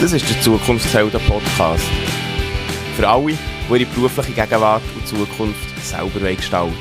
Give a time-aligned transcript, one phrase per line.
[0.00, 1.84] Das ist der Zukunftshelden Podcast.
[2.96, 6.74] Für alle, die ihre berufliche Gegenwart und Zukunft selber gestalten.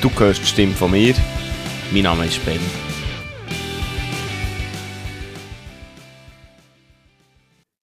[0.00, 1.14] Du hörst die Stimme von mir.
[1.92, 2.87] Mein Name ist Ben.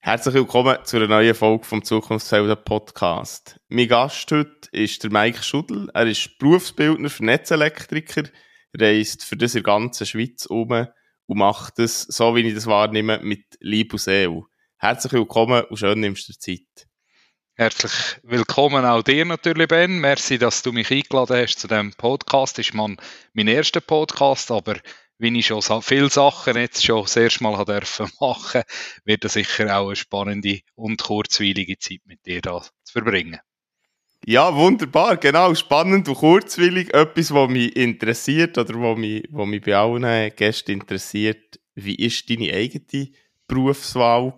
[0.06, 3.58] Herzlich willkommen zu einer neuen Folge vom Zukunftshelden Podcast.
[3.66, 5.90] Mein Gast heute ist der Mike Schudel.
[5.94, 8.22] Er ist Berufsbildner für Netzelektriker,
[8.72, 12.68] reist für das in der ganzen Schweiz um und macht das, so wie ich das
[12.68, 14.42] wahrnehme, mit Liebe und Seele.
[14.76, 16.86] Herzlich willkommen und schön nimmst du dir Zeit.
[17.56, 19.98] Herzlich willkommen auch dir natürlich, Ben.
[19.98, 22.58] Merci, dass du mich eingeladen hast zu diesem Podcast.
[22.58, 22.96] Das ist mein,
[23.32, 24.76] mein erster Podcast, aber
[25.18, 27.64] wie ich schon viele Sachen jetzt schon das erste Mal
[28.20, 28.62] machen,
[29.04, 33.40] wird es sicher auch eine spannende und kurzweilige Zeit mit dir da zu verbringen.
[34.24, 36.92] Ja, wunderbar, genau, spannend und kurzwillig.
[36.92, 41.60] Etwas, was mich interessiert oder was mich, was mich bei allen Gästen interessiert.
[41.74, 43.10] Wie ist deine eigene
[43.46, 44.34] Berufswahl?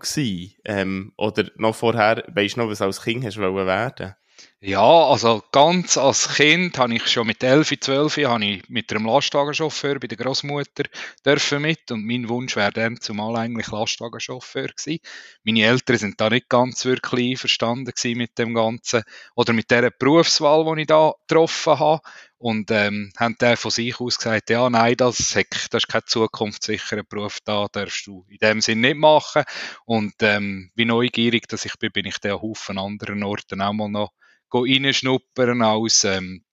[0.64, 4.14] Ähm, oder noch vorher, weißt du noch, was du als Kind hast werden
[4.60, 9.06] ja, also ganz als Kind habe ich schon mit 11, 12 habe ich mit einem
[9.06, 10.82] Lastwagenchauffeur bei der Großmutter
[11.24, 11.92] dürfen mit.
[11.92, 14.98] Und mein Wunsch wäre dann zumal eigentlich Lastwagenchauffeur gewesen.
[15.44, 19.04] Meine Eltern sind da nicht ganz wirklich einverstanden mit dem Ganzen
[19.36, 22.02] oder mit der Berufswahl, die ich da getroffen habe.
[22.38, 27.04] Und ähm, haben dann von sich aus gesagt, ja, nein, das, das ist kein zukunftssicherer
[27.04, 29.44] Beruf, da darfst du in dem Sinn nicht machen.
[29.84, 33.72] Und ähm, wie neugierig dass ich bin, bin ich dann an Haufen anderen Orten auch
[33.72, 34.10] mal noch
[34.52, 36.44] reinschnuppern als ähm,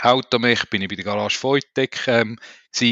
[0.00, 2.38] Automech bin ich bei der Garage Voitec ähm,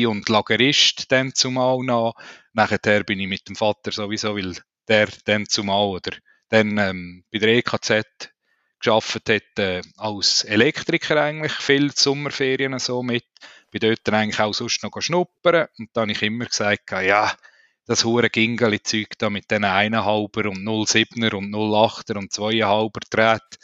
[0.07, 2.15] und Lagerist dann zumal noch.
[2.53, 6.13] Nachher bin ich mit dem Vater sowieso, weil der dann zumal oder
[6.51, 8.31] dann ähm, bei der EKZ
[8.79, 13.25] geschafft hat äh, als Elektriker eigentlich viel Sommerferien so mit.
[13.71, 17.33] Bin dort dann eigentlich auch sonst noch schnuppern und dann habe ich immer gesagt, ja,
[17.87, 23.59] das hure Gingeli-Zeug da mit den 1,5er und 0,7er und 0,8er und 2,5er Drähten,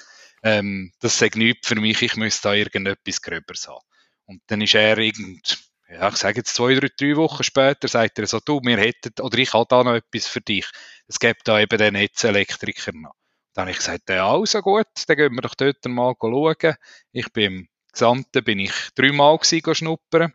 [0.46, 3.84] ähm, das sagt nichts für mich, ich müsste da irgendetwas Gröberes haben.
[4.26, 5.58] Und dann ist er irgend,
[5.88, 9.20] ja, ich sage jetzt zwei, drei, drei Wochen später, sagt er so, du, wir hätten,
[9.20, 10.68] oder ich habe da noch etwas für dich.
[11.08, 13.14] Es gibt da eben den Netzelektriker noch.
[13.54, 16.74] Dann habe ich gesagt, ja, also gut, dann gehen wir doch dort mal schauen.
[17.10, 20.32] Ich bin im Gesamten bin ich dreimal gewesen, schnuppern.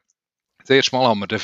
[0.60, 1.42] Das erste Mal haben wir den,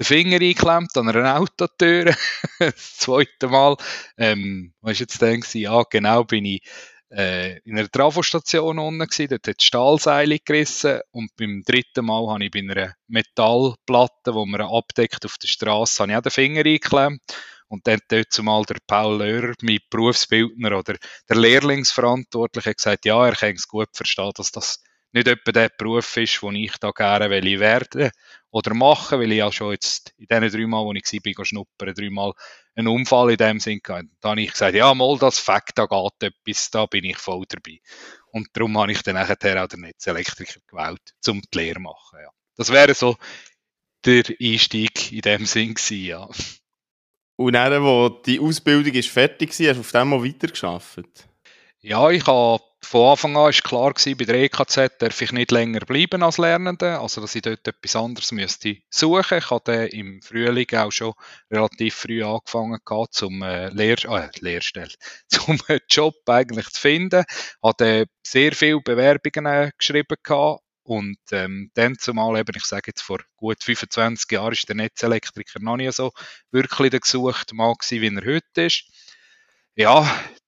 [0.00, 2.16] Finger eingeklemmt an einer Autotür.
[2.58, 3.76] das zweite Mal,
[4.16, 5.44] ähm, was war jetzt denn?
[5.52, 6.62] Ja, genau, bin ich
[7.10, 12.28] äh, in einer Trafostation unten gewesen, dort hat die Stahlseile gerissen und beim dritten Mal
[12.28, 16.32] habe ich bei einer Metallplatte, wo man abdeckt auf der Straße, habe ich auch den
[16.32, 17.22] Finger eingeklemmt
[17.68, 20.96] und dann dort zumal der Paul Löhr, mein Berufsbildner oder
[21.28, 24.82] der Lehrlingsverantwortliche, gesagt, ja, er kann es gut verstehen, dass das
[25.12, 28.10] nicht etwa der Beruf ist, den ich da gerne will werden
[28.50, 31.44] oder machen, weil ich ja schon jetzt in diesen drei Mal, wo ich war, bin,
[31.44, 32.32] schnuppern, dreimal
[32.74, 34.08] einen Unfall in dem Sinn gehabt.
[34.20, 37.44] Da habe ich gesagt, ja, mal das Fakt, da geht etwas, da bin ich voll
[37.48, 37.80] dabei.
[38.30, 42.18] Und darum habe ich dann nachher auch den Netzelektriker gewählt, um die Lehre zu machen.
[42.22, 42.30] Ja.
[42.56, 43.16] Das wäre so
[44.04, 46.28] der Einstieg in dem Sinn gewesen, ja.
[47.36, 51.27] Und dann, wo die Ausbildung ist fertig war, hast du auf dem mal weitergearbeitet?
[51.80, 55.52] Ja, ich habe von Anfang an ist klar gewesen, bei der EKZ darf ich nicht
[55.52, 59.38] länger bleiben als Lernende, also dass ich dort etwas anderes müsste suchen.
[59.38, 61.12] Ich hatte im Frühling auch schon
[61.50, 64.90] relativ früh angefangen gehabt, zum äh, Lehr äh, Lehrstelle,
[65.28, 67.24] zum Job eigentlich zu finden.
[67.62, 73.02] Hatte sehr viele Bewerbungen äh, geschrieben gehabt und ähm, dann zumal eben, ich sage jetzt
[73.02, 76.10] vor gut 25 Jahren ist der Netzelektriker noch nie so
[76.50, 78.84] wirklich der gesuchte Mann gewesen, wie er heute ist.
[79.76, 80.04] Ja,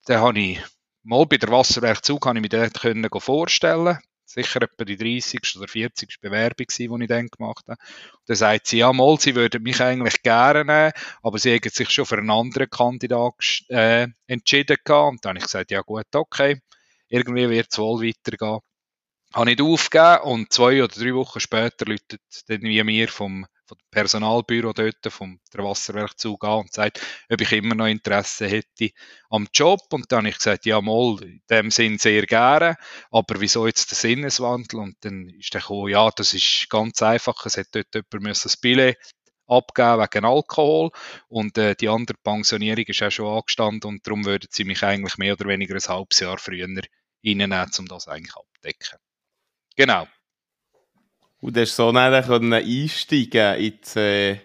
[0.07, 0.61] da habe ich
[1.03, 3.99] mal bei der Wasserwerkzug kann ich mir dort können vorstellen.
[4.25, 5.57] Sicher etwa die 30.
[5.57, 6.21] oder 40.
[6.21, 7.81] Bewerbung, die ich dann gemacht habe.
[8.27, 10.93] Dann sagt sie, ja, mal, sie würden mich eigentlich gerne nehmen,
[11.23, 13.35] aber sie hätten sich schon für einen anderen Kandidat
[13.69, 14.77] äh, entschieden.
[14.87, 16.61] Und dann habe ich gesagt, ja gut, okay,
[17.09, 18.61] irgendwie wird es wohl weitergehen.
[19.35, 23.79] Habe nicht aufgegeben und zwei oder drei Wochen später läutet dann wie mir vom vom
[23.91, 27.01] Personalbüro dort, vom der Wasserwerkzug an und sagt,
[27.31, 28.91] ob ich immer noch Interesse hätte
[29.31, 29.81] am Job.
[29.93, 32.77] Und dann habe ich gesagt, ja mal, in dem Sinn sehr gerne,
[33.11, 34.81] aber wieso jetzt der Sinneswandel?
[34.81, 38.57] Und dann ist der gekommen, ja, das ist ganz einfach, es hat dort jemand das
[38.57, 38.99] Billett
[39.47, 40.91] abgeben wegen Alkohol
[41.29, 45.19] und äh, die andere Pensionierung ist auch schon angestanden und darum würden sie mich eigentlich
[45.19, 46.69] mehr oder weniger ein halbes Jahr früher
[47.25, 48.99] reinnehmen, um das eigentlich abzudecken.
[49.77, 50.07] Genau.
[51.41, 54.39] Und du hast so dann einsteigen ins, äh,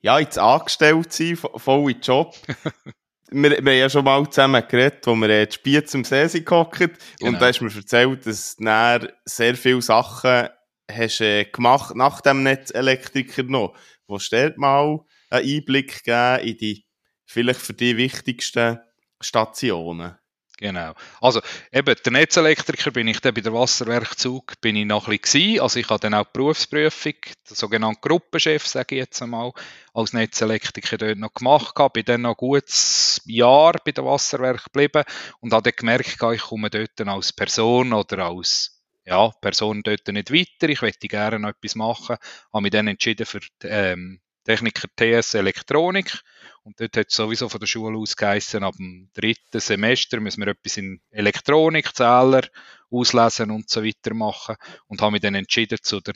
[0.00, 2.36] ja, ins Angestelltsein, voll in Job.
[3.30, 6.26] wir, wir haben ja schon mal zusammen geredet, wo wir äh, die Spiel zum See
[6.28, 6.78] sind gehockt.
[6.78, 7.32] Genau.
[7.32, 10.48] Und da hast du mir erzählt, dass du sehr viele Sachen
[10.90, 13.74] hast, äh, gemacht nach dem Netzelektriker noch.
[14.06, 15.00] Wo stellt mal
[15.30, 16.86] einen Einblick geben in die
[17.24, 18.78] vielleicht für die wichtigsten
[19.20, 20.16] Stationen?
[20.58, 20.94] Genau.
[21.20, 21.40] Also
[21.72, 25.80] eben, der Netzelektriker bin ich dann bei der Wasserwerkzug bin ich noch ein bisschen Also
[25.80, 27.14] ich habe dann auch die Berufsprüfung,
[27.50, 29.50] der sogenannte Gruppenchef, sage ich jetzt einmal,
[29.94, 31.74] als Netzelektriker dort noch gemacht.
[31.76, 35.02] Ich bin dann noch ein gutes Jahr bei der Wasserwerk geblieben
[35.40, 40.32] und habe dann gemerkt, ich komme dort als Person oder als ja, Person dort nicht
[40.32, 40.68] weiter.
[40.68, 42.16] Ich möchte gerne noch etwas machen.
[42.52, 46.20] Habe mich dann entschieden für die, ähm, Techniker TS Elektronik.
[46.64, 50.40] Und dort hat es sowieso von der Schule aus geheißen, ab dem dritten Semester müssen
[50.40, 52.42] wir etwas in Elektronik, Zähler
[52.90, 54.56] auslesen und so weiter machen.
[54.86, 56.14] Und habe mich dann entschieden, zu der,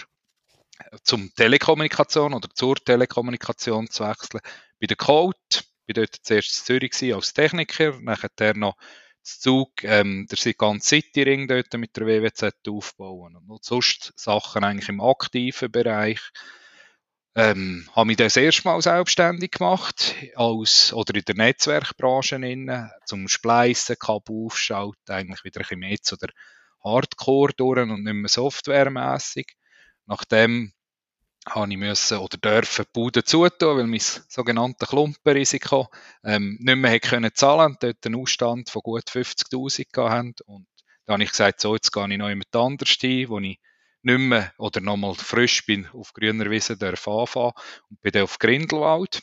[1.03, 4.41] zum Telekommunikation oder zur Telekommunikation zu wechseln.
[4.81, 5.37] Bei der Code,
[5.87, 8.77] bin dort zuerst in Zürich als Techniker, nachher noch
[9.23, 13.37] Zug, ähm, der ganze City-Ring dort mit der WWZ aufbauen.
[13.37, 16.21] Und noch sonst Sachen eigentlich im aktiven Bereich.
[17.39, 22.41] Ähm, habe mich das erste Mal selbstständig gemacht, als, oder in der Netzwerkbranche
[23.05, 26.31] zum Spleissen, Kabel aufschalten, eigentlich wieder ein bisschen mehr zu der
[26.83, 29.55] Hardcore durch und nicht mehr softwaremässig.
[30.07, 30.73] Nachdem
[31.49, 35.87] habe ich müssen oder dürfen die Bude zutun, weil mein sogenanntes Klumpenrisiko
[36.25, 40.35] ähm, nicht mehr können zahlen und dort einen Ausstand von gut 50'000 hatten.
[40.45, 40.67] Und
[41.05, 43.61] da habe ich gesagt, so, jetzt gehe ich noch jemand anders hin, wo ich
[44.09, 47.53] nicht mehr oder nochmal frisch bin auf grüner Wiese anfangen
[47.91, 49.23] und bin dann auf Grindelwald.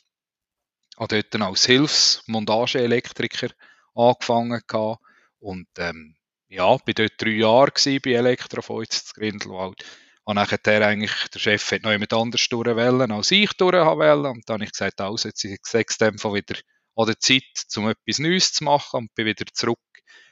[0.98, 3.50] Habe dort als Hilfsmontageelektriker
[3.96, 5.02] angefangen gehabt
[5.40, 6.16] und ähm,
[6.48, 9.84] ja, bin dort drei Jahre bei Elektrofeuz zu Grindelwald.
[10.24, 14.26] Und nachher eigentlich, der Chef hat noch jemand anders durchwählen, als ich durchwählen.
[14.26, 16.56] Und dann habe ich gesagt, also, jetzt ist es wieder
[16.96, 17.44] an der Zeit,
[17.76, 19.80] um etwas Neues zu machen und bin wieder zurück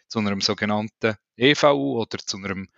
[0.08, 2.70] zu einem sogenannten EVU oder zu einem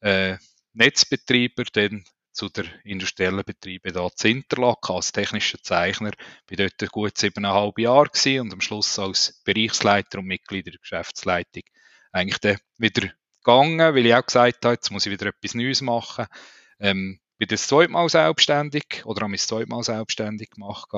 [0.00, 0.36] äh,
[0.74, 6.12] Netzbetreiber, dann zu der industriellen Betriebe da zu Interlaken als technischer Zeichner.
[6.46, 11.62] Bin dort gut siebeneinhalb Jahre gewesen und am Schluss als Bereichsleiter und Mitglied der Geschäftsleitung
[12.12, 13.10] eigentlich dann wieder
[13.42, 16.26] gegangen, weil ich auch gesagt habe, jetzt muss ich wieder etwas Neues machen.
[16.78, 20.90] Ähm, bin das zweite Mal selbstständig oder habe mich das zweite Mal selbstständig gemacht.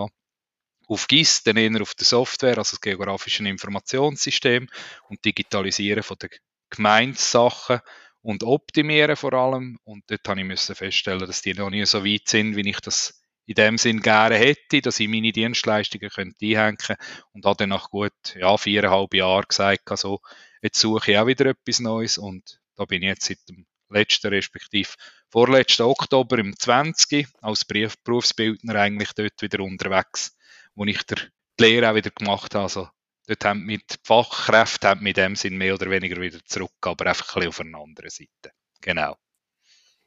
[0.87, 4.69] Auf GIS, dann eher auf der Software, also das geografische Informationssystem
[5.09, 6.31] und Digitalisieren von den
[6.69, 7.81] Gemeinsachen
[8.25, 9.79] und optimieren vor allem.
[9.85, 13.23] Und dort habe ich feststellen, dass die noch nie so weit sind, wie ich das
[13.45, 17.03] in dem Sinn gerne hätte, dass ich meine Dienstleistungen könnte einhängen könnte.
[17.33, 20.21] Und habe dann nach gut ja, viereinhalb Jahren gesagt, also,
[20.63, 22.17] jetzt suche ich auch wieder etwas Neues.
[22.17, 24.89] Und da bin ich jetzt seit dem letzten, respektive
[25.31, 27.29] vorletzten Oktober im 20.
[27.43, 30.35] als Berufsbildner eigentlich dort wieder unterwegs,
[30.75, 31.17] wo ich die
[31.61, 32.65] Lehre auch wieder gemacht habe.
[32.65, 32.89] Also
[33.27, 37.37] dort haben mit Fachkräfte haben mit dem Sinn mehr oder weniger wieder zurück, aber einfach
[37.37, 38.55] ein bisschen auf einer anderen Seite.
[38.81, 39.17] Genau.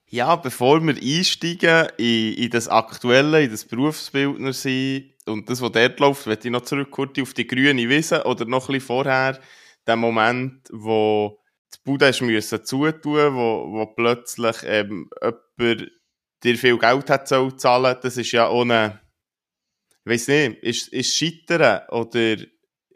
[0.10, 5.72] Ja, bevor wir einsteigen in, in das Aktuelle, in das Berufsbildner sein und das, was
[5.74, 8.88] dort läuft, möchte ich noch zurück kurz auf die grüne Wiese oder noch ein bisschen
[8.88, 9.40] vorher,
[9.86, 11.40] den Moment, wo
[11.74, 15.92] die Bude müssen zutun, wo, wo plötzlich ähm, jemand
[16.44, 19.02] dir viel Geld hat soll zahlen, das ist ja ohne,
[20.06, 22.38] ich weiß nicht, ist, ist Scheitern oder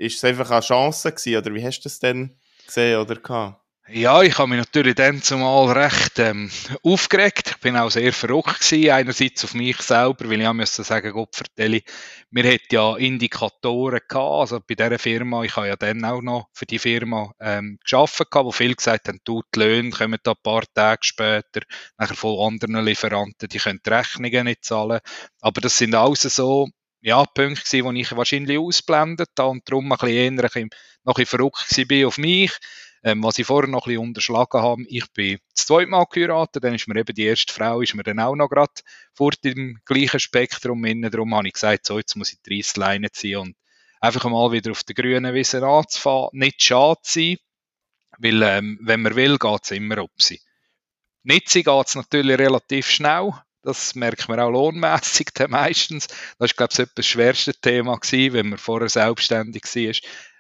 [0.02, 3.62] ist es einfach eine Chance gewesen, oder wie hast du das denn gesehen oder gehabt?
[3.94, 6.50] Ja, ich habe mich natürlich dann zumal recht ähm,
[6.82, 7.50] aufgeregt.
[7.50, 11.12] Ich bin auch sehr verrückt gewesen, einerseits auf mich selber, weil ich auch müssen sagen,
[11.12, 11.82] Gott vertelle,
[12.30, 16.48] mir hat ja Indikatoren gehabt, also bei dieser Firma, ich habe ja dann auch noch
[16.54, 20.38] für die Firma ähm, gearbeitet, wo viele gesagt haben, du, die Löhne kommen da ein
[20.42, 21.62] paar Tage später,
[21.98, 25.02] nachher von anderen Lieferanten, die können die Rechnungen nicht zahlen.
[25.42, 26.70] Aber das sind alles so
[27.02, 30.70] ja, Punkte gewesen, die ich wahrscheinlich ausblendet habe und darum ein bisschen eher noch ein
[31.06, 32.52] bisschen verrückt war auf mich.
[33.04, 36.64] Ähm, was ich vorher noch ein bisschen unterschlagen habe, ich bin das zweite Mal geheiratet,
[36.64, 38.74] dann ist mir eben die erste Frau, ist mir dann auch noch gerade
[39.16, 41.10] vor dem gleichen Spektrum innen.
[41.10, 43.56] Darum habe ich gesagt, so, jetzt muss ich die Reissleine ziehen und
[44.02, 46.30] einfach mal wieder auf der grünen Wiese anzufahren.
[46.34, 47.38] Nicht schade sein,
[48.20, 50.40] weil, ähm, wenn man will, geht es immer ob sie.
[51.24, 53.32] Nitzi geht es natürlich relativ schnell.
[53.64, 56.08] Das merkt man auch lohnmässig meistens.
[56.40, 59.94] Das ist, glaube ich, das schwerste Thema gewesen, wenn man vorher selbstständig war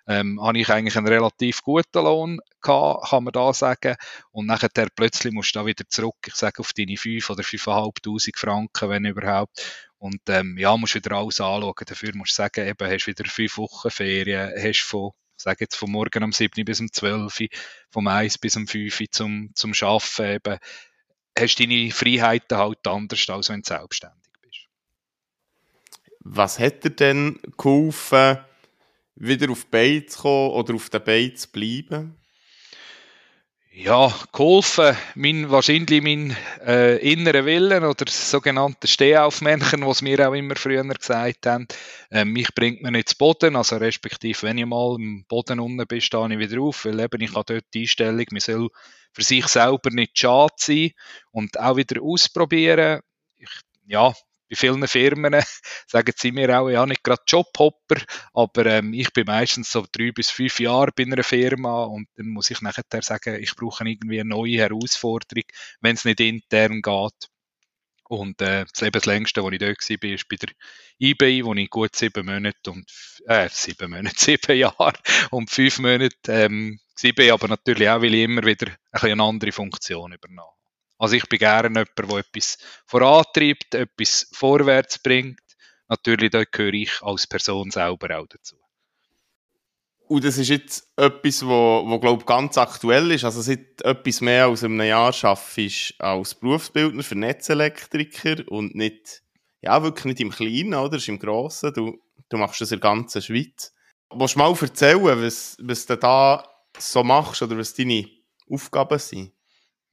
[0.07, 3.95] ähm, habe ich eigentlich einen relativ guten Lohn gehabt, kann man da sagen.
[4.31, 8.37] Und nachher plötzlich musst du da wieder zurück, ich sage, auf deine 5 oder 5'500
[8.37, 9.89] Franken, wenn überhaupt.
[9.97, 11.73] Und ähm, ja, musst wieder alles anschauen.
[11.85, 15.91] Dafür musst du sagen, eben, hast wieder fünf Wochen Ferien, hast von sage jetzt von
[15.91, 17.49] morgen um 7 bis um 12,
[17.89, 20.59] vom 1 bis um 5 zum, zum Arbeiten eben,
[21.37, 24.67] hast deine Freiheiten halt anders, als wenn du selbstständig bist.
[26.19, 28.39] Was hat dir denn geholfen,
[29.15, 32.20] wieder auf die Beine zu kommen oder auf den Beinen zu bleiben?
[33.73, 34.97] Ja, geholfen.
[35.15, 36.35] Mein, wahrscheinlich mein
[36.65, 41.67] äh, innerer Willen oder sogenannte Stehaufmännchen, was mir auch immer früher gesagt haben.
[42.09, 45.87] Äh, mich bringt man nicht zu Boden, also respektive, wenn ich mal im Boden unten
[45.87, 48.67] bin, stehe ich wieder auf, weil eben ich habe dort die Einstellung, man soll
[49.13, 50.91] für sich selber nicht schade sein
[51.31, 52.99] und auch wieder ausprobieren.
[53.37, 53.49] Ich,
[53.87, 54.13] ja,
[54.51, 55.41] bei vielen Firmen
[55.87, 58.01] sagen sie mir auch, ja, nicht gerade Jobhopper,
[58.33, 62.27] aber ähm, ich bin meistens so drei bis fünf Jahre bei einer Firma und dann
[62.27, 65.45] muss ich nachher sagen, ich brauche irgendwie eine neue Herausforderung,
[65.79, 67.29] wenn es nicht intern geht.
[68.09, 70.49] Und äh, das, eben das wo ich dort war, ist bei der
[70.99, 72.91] eBay, wo ich gut sieben Monate und
[73.27, 78.23] äh, sieben Monate, sieben Jahre und fünf Monate ähm, war, aber natürlich auch, weil ich
[78.23, 80.60] immer wieder ein eine andere Funktion übernahm.
[81.01, 85.41] Also ich bin gerne jemand, der etwas vorantreibt, etwas vorwärts bringt.
[85.89, 88.55] Natürlich, da gehöre ich als Person selber auch dazu.
[90.07, 93.23] Und das ist jetzt etwas, wo, wo glaube ganz aktuell ist.
[93.23, 99.23] Also seit etwas mehr als einem Jahr arbeite ich als Berufsbildner für Netzelektriker und nicht,
[99.61, 100.89] ja, wirklich nicht im Kleinen, oder?
[100.89, 101.73] Das ist im Grossen.
[101.73, 101.97] Du,
[102.29, 103.73] du machst das in der ganzen Schweiz.
[104.13, 108.07] Willst du mal erzählen, was, was du da so machst oder was deine
[108.47, 109.31] Aufgaben sind?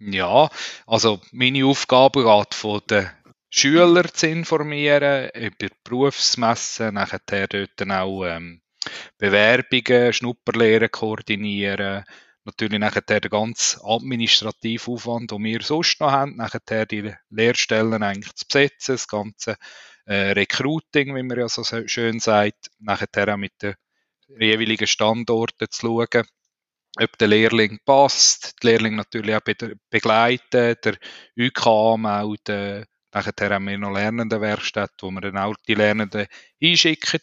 [0.00, 0.48] Ja,
[0.86, 3.10] also meine Aufgabe geht von den
[3.50, 8.60] Schülern zu informieren, über Berufsmessen, nachher dort dann auch ähm,
[9.18, 12.04] Bewerbungen, Schnupperlehren koordinieren,
[12.44, 18.34] natürlich nachher den ganzen administrativen Aufwand, den wir sonst noch haben, nachher die Lehrstellen eigentlich
[18.34, 19.56] zu besetzen, das ganze
[20.06, 23.74] äh, Recruiting, wie man ja so schön sagt, nachher auch mit den
[24.38, 26.24] jeweiligen Standorten zu schauen,
[26.96, 29.40] ob der Lehrling passt, die Lehrling natürlich auch
[29.90, 30.96] begleiten, der
[31.38, 32.84] UK anmelden.
[33.12, 36.26] Nachher haben wir noch Lernendenwerkstätte, wo wir dann auch die Lernenden
[36.62, 37.20] einschicken,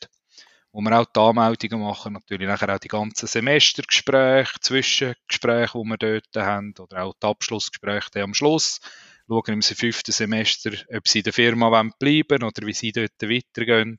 [0.72, 5.98] wo wir auch die Anmeldungen machen, natürlich nachher auch die ganzen Semestergespräche, Zwischengespräche, die wir
[5.98, 8.80] dort haben, oder auch die Abschlussgespräche am Schluss.
[9.28, 11.70] Schauen im fünften Semester, ob sie in der Firma
[12.00, 13.98] bleiben wollen oder wie sie dort weitergehen.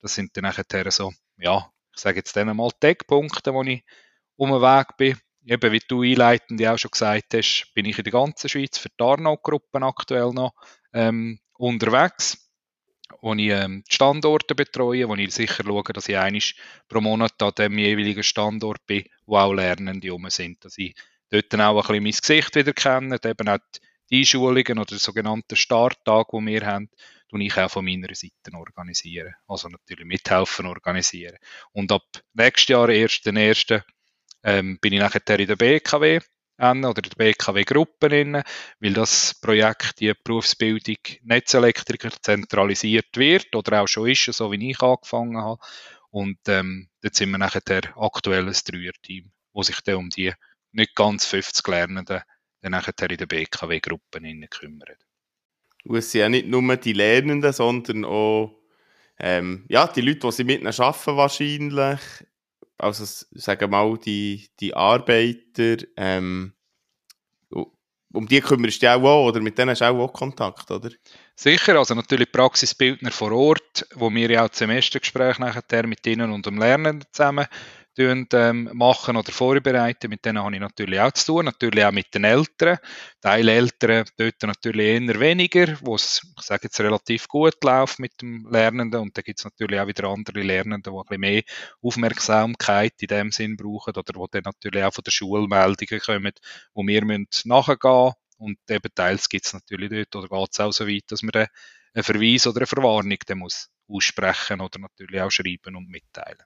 [0.00, 3.84] Das sind dann nachher so, ja, ich sage jetzt dann mal Deckpunkte, die ich
[4.40, 5.18] um den Weg bin.
[5.44, 8.88] Eben, wie du einleitend auch schon gesagt hast, bin ich in der ganzen Schweiz für
[8.88, 10.54] die Arnaut-Gruppen aktuell noch
[10.94, 12.50] ähm, unterwegs,
[13.20, 16.54] wo ich ähm, die Standorte betreue, wo ich sicher schaue, dass ich einisch
[16.88, 20.94] pro Monat an dem jeweiligen Standort bin, wo auch Lernende rum sind, dass ich
[21.28, 23.58] dort dann auch ein bisschen mein Gesicht wieder kenne, eben auch
[24.10, 26.88] die Einschulungen oder den sogenannten Starttag, die wir haben,
[27.28, 29.34] tue ich auch von meiner Seite organisieren.
[29.46, 31.36] Also natürlich mithelfen organisieren.
[31.72, 33.82] Und ab nächstes Jahr, 1.1.,
[34.42, 36.20] ähm, bin ich nachher in der BKW
[36.60, 38.42] oder der BKW-Gruppe
[38.80, 44.82] weil das Projekt, die Berufsbildung Netzelektriker zentralisiert wird oder auch schon ist, so wie ich
[44.82, 45.60] angefangen habe.
[46.10, 47.62] Und ähm, dort sind wir nachher
[47.96, 50.32] aktuell ein Dreier-Team, wo sich dann um die
[50.72, 52.20] nicht ganz 50 Lernenden
[52.60, 54.20] dann nachher in der BKW-Gruppe
[54.50, 55.06] kümmert.
[55.84, 58.60] Und es sind ja nicht nur die Lernenden, sondern auch
[59.18, 62.00] ähm, ja, die Leute, die sie mit ihnen arbeiten wahrscheinlich,
[62.80, 66.54] also sagen wir mal, die, die Arbeiter, ähm,
[68.12, 70.90] um die kümmerst du auch, oder mit denen hast du auch Kontakt, oder?
[71.36, 76.32] Sicher, also natürlich Praxisbildner vor Ort, wo wir ja auch das Semestergespräch nachher mit ihnen
[76.32, 77.46] und dem Lernenden zusammen
[78.72, 80.08] machen oder vorbereiten.
[80.08, 82.78] Mit denen habe ich natürlich auch zu tun, natürlich auch mit den Eltern.
[83.20, 88.20] Teile Eltern dort natürlich eher weniger, wo es, ich sage jetzt, relativ gut läuft mit
[88.22, 91.42] dem Lernenden und da gibt es natürlich auch wieder andere Lernende, die ein bisschen mehr
[91.82, 96.32] Aufmerksamkeit in dem Sinn brauchen oder wo dann natürlich auch von der Schule Meldungen kommen,
[96.74, 98.12] wo wir müssen nachgehen.
[98.38, 101.34] Und eben teils gibt es natürlich dort, oder geht es auch so weit, dass man
[101.34, 106.38] einen Verweis oder eine Verwarnung muss aussprechen oder natürlich auch schreiben und mitteilen.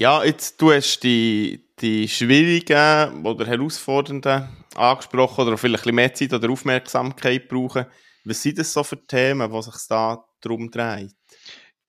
[0.00, 6.14] Ja, jetzt du hast die, die schwierigen oder herausfordernden angesprochen oder vielleicht ein bisschen mehr
[6.14, 7.84] Zeit oder Aufmerksamkeit brauchen.
[8.24, 11.12] Was sind das so für Themen, die sich da darum drehen?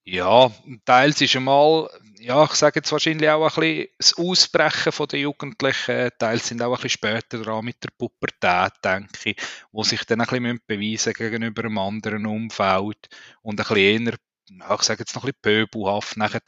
[0.06, 0.52] Ja,
[0.86, 1.88] teils ist einmal,
[2.20, 6.70] ja, ich sage jetzt wahrscheinlich auch ein bisschen das Ausbrechen der Jugendlichen, teils sind auch
[6.70, 9.36] ein bisschen später dran mit der Pubertät, denke ich,
[9.72, 13.08] wo sich dann ein bisschen beweisen gegenüber einem anderen Umfeld
[13.44, 14.16] und ein bisschen eher,
[14.48, 16.44] ich sage jetzt noch ein bisschen pöbelhaft nachher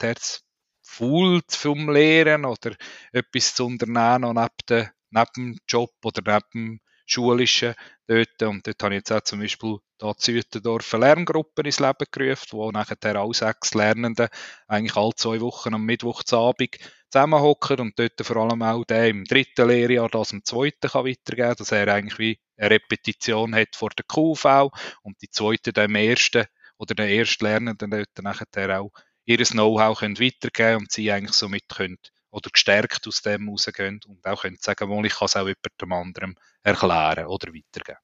[0.92, 2.74] faul vom Lehren oder
[3.12, 7.74] etwas zu unternehmen noch neben, de, neben dem Job oder neben dem Schulischen
[8.06, 8.42] dort.
[8.42, 12.48] Und dort habe ich jetzt auch zum Beispiel da Zütendorf eine Lerngruppe ins Leben gerufen,
[12.52, 14.28] wo nachher auch sechs Lernende
[14.66, 16.76] eigentlich alle zwei Wochen am Mittwochabend
[17.10, 21.48] zusammenhocken und dort vor allem auch der im dritten Lehrjahr das im zweiten kann weitergeben
[21.48, 24.70] kann, dass er eigentlich wie eine Repetition hat vor der QV
[25.02, 26.46] und die zweite dann im ersten
[26.78, 28.90] oder der erste Lernende dort nachher auch
[29.24, 31.98] ihr Know-how weitergeben können und sie eigentlich somit können
[32.30, 35.92] oder gestärkt aus dem rausgehen und auch können sagen, well, ich kann es auch jemandem
[35.92, 37.98] anderem erklären oder weitergeben.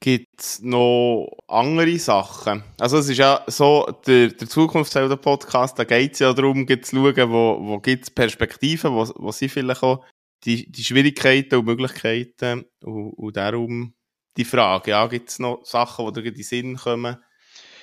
[0.00, 2.62] Gibt es noch andere Sachen?
[2.78, 7.30] Also es ist ja so, der, der Zukunftshelden-Podcast, da geht es ja darum, zu schauen,
[7.30, 10.04] wo, wo gibt es Perspektiven, wo, wo sind vielleicht auch
[10.44, 13.94] die, die Schwierigkeiten und Möglichkeiten und, und darum
[14.36, 17.16] die Frage, ja, gibt es noch Sachen, die dir in den Sinn kommen?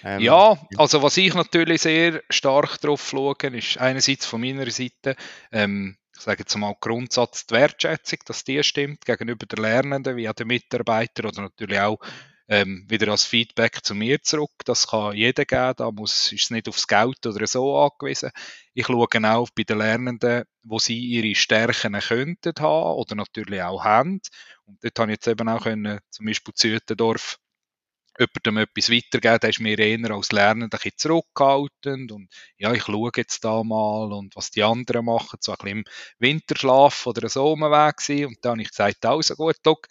[0.05, 5.15] Ähm, ja, also was ich natürlich sehr stark drauf schaue, ist einerseits von meiner Seite,
[5.51, 10.29] ähm, ich sage jetzt mal Grundsatz die Wertschätzung, dass die stimmt gegenüber der Lernenden, wie
[10.29, 11.97] auch der Mitarbeiter oder natürlich auch
[12.47, 14.51] ähm, wieder als Feedback zu mir zurück.
[14.65, 18.29] Das kann jeder geben, da muss, ist es nicht aufs Geld oder so angewiesen.
[18.75, 23.83] Ich schaue auch bei den Lernenden, wo sie ihre Stärken könnten haben oder natürlich auch
[23.83, 24.21] haben.
[24.65, 27.39] Und dort habe ich jetzt eben auch können, zum Beispiel Zütendorf
[28.19, 33.11] jemandem etwas weitergeben, der ist mir eher als Lernender ein zurückhaltend und ja, ich schaue
[33.15, 35.83] jetzt da mal und was die anderen machen, so ein bisschen im
[36.19, 38.27] Winterschlaf oder so Weg gewesen.
[38.27, 39.87] und dann habe ich gesagt, also gut, Doc,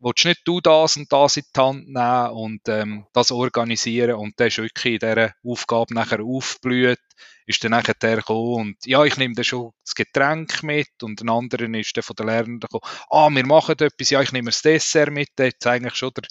[0.00, 4.38] willst nicht du das und das in die Hand nehmen und ähm, das organisieren und
[4.38, 7.00] der ist wirklich in dieser Aufgabe nachher aufgeblüht,
[7.46, 11.20] ist dann nachher der gekommen und ja, ich nehme dann schon das Getränk mit und
[11.20, 14.50] ein anderer ist dann von den Lernenden gekommen, ah, wir machen etwas, ja, ich nehme
[14.50, 16.24] das Dessert mit, der eigentlich schon der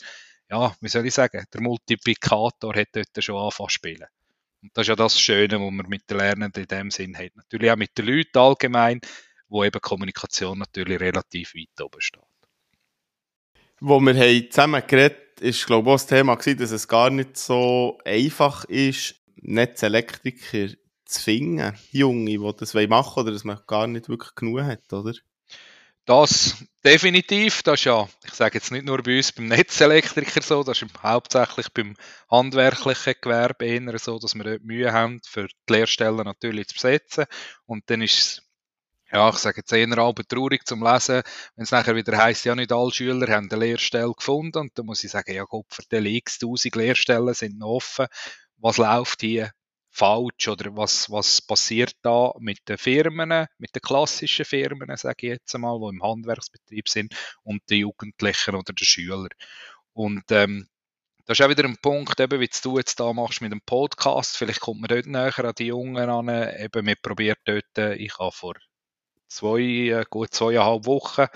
[0.53, 4.07] ja, wie soll ich sagen, der Multiplikator hat dort schon angefangen zu spielen.
[4.62, 7.36] Und das ist ja das Schöne, was man mit den Lernenden in dem Sinn hat.
[7.36, 9.01] Natürlich auch mit den Leuten allgemein,
[9.50, 12.22] wo eben Kommunikation natürlich relativ weit oben steht.
[13.79, 17.10] Wo wir haben zusammen geredet ist, glaube ich, auch das Thema gewesen, dass es gar
[17.10, 23.60] nicht so einfach ist, Netzelektriker zu finden, Junge, die das machen wollen, oder dass man
[23.67, 25.13] gar nicht wirklich genug hat, oder?
[26.05, 30.62] Das definitiv, das ist ja, ich sage jetzt nicht nur bei uns beim Netzelektriker so,
[30.62, 31.95] das ist hauptsächlich beim
[32.29, 37.25] handwerklichen Gewerbe eher so, dass wir dort Mühe haben, für die Lehrstellen natürlich zu besetzen.
[37.65, 38.41] Und dann ist es,
[39.13, 41.21] ja, ich sage jetzt eher halb traurig zum Lesen,
[41.56, 44.58] wenn es nachher wieder heisst, ja, nicht alle Schüler haben eine Lehrstelle gefunden.
[44.58, 48.08] Und dann muss ich sagen, ja, Gott, für die x tausend Lehrstellen sind noch offen.
[48.58, 49.51] Was läuft hier?
[49.93, 55.34] Falsch oder was, was passiert da mit den Firmen, mit den klassischen Firmen, sage ich
[55.34, 59.29] jetzt einmal, die im Handwerksbetrieb sind und den Jugendlichen oder den Schülern.
[59.93, 60.67] Und ähm,
[61.25, 64.36] das ist auch wieder ein Punkt, eben, wie du jetzt da machst mit dem Podcast.
[64.36, 66.27] Vielleicht kommt man dort näher an die Jungen an.
[66.27, 68.56] Eben, wir probieren dort, ich habe vor
[69.27, 71.27] zwei, äh, gut zweieinhalb Wochen,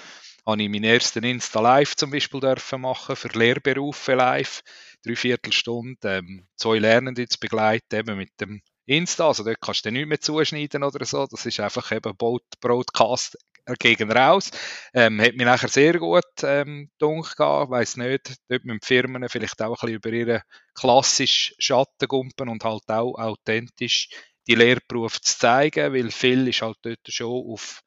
[0.46, 4.62] habe ich meinen ersten Insta Live zum Beispiel dürfen machen für Lehrberufe live
[5.08, 9.28] dreiviertel Stunde ähm, zwei Lernende zu begleiten, eben mit dem Insta.
[9.28, 11.26] Also dort kannst du nicht mehr zuschneiden oder so.
[11.28, 12.16] Das ist einfach eben
[12.62, 13.38] Broadcast
[13.80, 14.52] gegen raus.
[14.94, 19.62] Ähm, hat mich nachher sehr gut ähm, gedacht, weiss nicht, dort mit den Firmen vielleicht
[19.62, 20.42] auch ein bisschen über ihre
[20.74, 24.10] klassisch Schattengumpen und halt auch authentisch
[24.48, 27.82] die Lehrberufe zu zeigen, weil viel ist halt dort schon auf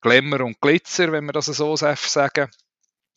[0.00, 2.48] Glamour und Glitzer, wenn man das so sagen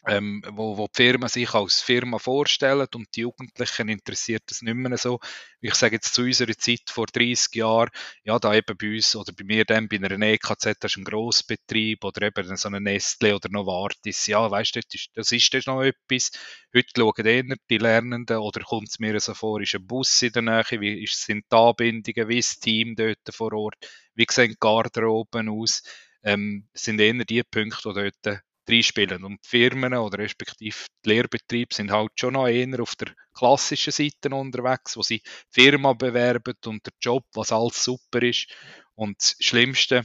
[0.08, 4.74] ähm, wo, wo die Firmen sich als Firma vorstellen und die Jugendlichen interessiert das nicht
[4.76, 5.20] mehr so.
[5.60, 7.90] Ich sage jetzt zu unserer Zeit vor 30 Jahren,
[8.24, 11.04] ja, da eben bei uns oder bei mir dann bei einer EKZ, das ist ein
[11.04, 15.54] Grossbetrieb oder eben so eine Nestle oder Novartis, ja, weißt du, das ist, das ist
[15.54, 16.32] das noch etwas.
[16.74, 20.32] Heute schauen eher die Lernenden oder kommt es mir so vor, ist ein Bus in
[20.32, 23.76] der Nähe, wie sind die Anbindungen, wie ist das Team dort vor Ort,
[24.16, 25.84] wie sehen die Garderoben aus,
[26.24, 29.24] ähm, sind eher die Punkte, die dort reinspielen.
[29.24, 33.92] Und die Firmen oder respektive die Lehrbetriebe sind halt schon noch eher auf der klassischen
[33.92, 38.48] Seite unterwegs, wo sie Firma bewerben und der Job, was alles super ist.
[38.96, 40.04] Und das Schlimmste,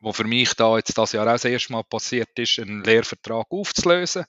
[0.00, 3.46] was für mich da jetzt das Jahr auch das erste Mal passiert ist, einen Lehrvertrag
[3.50, 4.24] aufzulösen.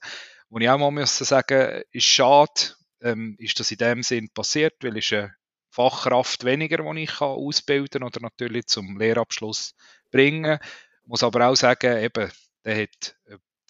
[0.48, 4.74] Wo ich auch mal muss sagen, ist schade, ähm, ist das in dem Sinn passiert,
[4.82, 5.34] weil es eine
[5.70, 9.74] Fachkraft weniger, die ich kann ausbilden oder natürlich zum Lehrabschluss
[10.10, 10.58] bringen.
[11.02, 12.30] Ich muss aber auch sagen, eben,
[12.64, 13.16] der hat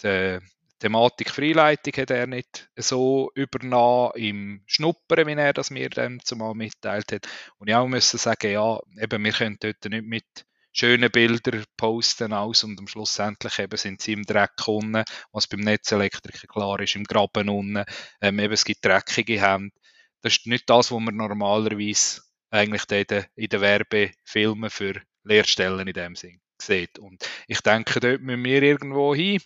[0.03, 0.39] die
[0.79, 6.55] Thematik Freileitung hat er nicht so übernommen im Schnuppern, wie er das mir dann zumal
[6.55, 7.27] mitteilt hat.
[7.59, 12.35] Und ich auch müssen sagen, ja, eben, wir können dort nicht mit schönen Bildern posten
[12.35, 16.95] aus und am Schlussendlich eben sind sie im Dreck unten, was beim Netzelektriker klar ist,
[16.95, 17.85] im Graben unten,
[18.21, 19.75] ähm, eben es gibt dreckige Hände.
[20.21, 25.89] Das ist nicht das, was man normalerweise eigentlich in den, in den Werbefilmen für Lehrstellen
[25.89, 26.99] in dem Sinn sieht.
[26.99, 29.41] Und ich denke, dort müssen wir irgendwo hin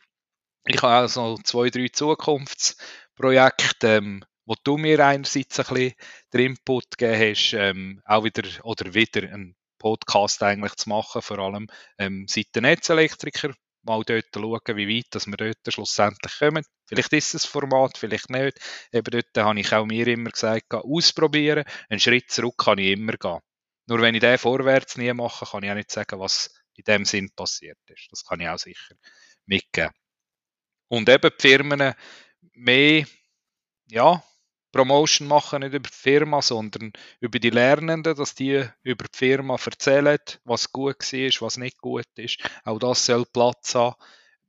[0.71, 5.93] ich habe also zwei, drei Zukunftsprojekte, ähm, wo du mir einerseits ein bisschen
[6.33, 11.39] den Input gegeben hast, ähm, auch wieder oder wieder einen Podcast eigentlich zu machen, vor
[11.39, 16.65] allem ähm, seit den Netzelektriker, mal dort schauen, wie weit dass wir dort schlussendlich kommen.
[16.87, 18.59] Vielleicht ist es Format, vielleicht nicht.
[18.93, 21.65] Eben dort habe ich auch mir immer gesagt, ausprobieren.
[21.89, 23.39] Einen Schritt zurück kann ich immer gehen.
[23.87, 27.05] Nur wenn ich den vorwärts nie mache, kann ich auch nicht sagen, was in dem
[27.05, 28.09] Sinn passiert ist.
[28.11, 28.95] Das kann ich auch sicher
[29.47, 29.93] mitgeben.
[30.91, 31.95] Und eben die Firmen
[32.53, 33.07] mehr,
[33.89, 34.23] ja,
[34.73, 39.57] Promotion machen, nicht über die Firma, sondern über die Lernenden, dass die über die Firma
[39.65, 42.39] erzählen, was gut war, was nicht gut ist.
[42.65, 43.95] Auch das soll Platz haben.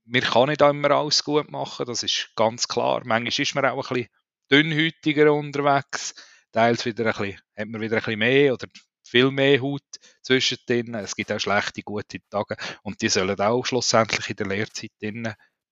[0.06, 3.02] Wir können nicht immer alles gut machen, das ist ganz klar.
[3.06, 4.10] Manchmal ist man auch ein bisschen
[4.52, 6.16] dünnhäutiger unterwegs,
[6.52, 8.68] teils wieder ein bisschen, hat man wieder ein bisschen mehr oder
[9.04, 9.84] viel mehr Haut
[10.24, 10.96] zwischendrin.
[10.96, 14.92] Es gibt auch schlechte, gute Tage und die sollen auch schlussendlich in der Lehrzeit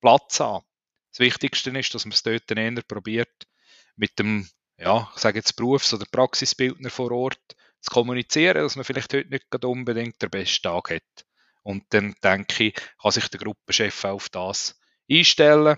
[0.02, 0.66] Platz haben.
[1.12, 3.48] Das Wichtigste ist, dass man es dort eher probiert,
[3.96, 7.40] mit dem, ja, ich sage jetzt Berufs- oder Praxisbildner vor Ort
[7.82, 11.26] zu kommunizieren, dass man vielleicht heute nicht unbedingt den besten Tag hat.
[11.64, 15.76] Und dann denke ich, kann sich der Gruppenchef auf das einstellen.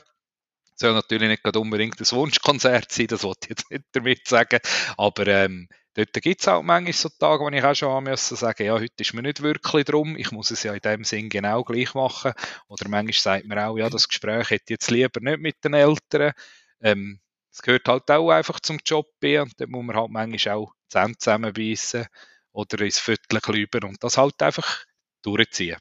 [0.72, 4.60] Das soll natürlich nicht unbedingt ein Wunschkonzert sein, das wollte ich jetzt nicht damit sagen.
[4.98, 8.66] Aber ähm, dort gibt es auch manchmal so Tage, wo ich auch schon müssen sagen
[8.66, 11.64] ja, heute ist mir nicht wirklich drum, ich muss es ja in dem Sinn genau
[11.64, 12.34] gleich machen.
[12.68, 15.74] Oder manchmal sagt man auch, ja, das Gespräch hätte ich jetzt lieber nicht mit den
[15.74, 16.34] Eltern.
[16.82, 17.20] Ähm,
[17.52, 21.18] es gehört halt auch einfach zum Job und dann muss man halt manchmal auch Zähne
[21.18, 22.08] zusammenbeissen
[22.54, 24.86] oder ins Viertel klüben und das halt einfach
[25.22, 25.78] durchziehen.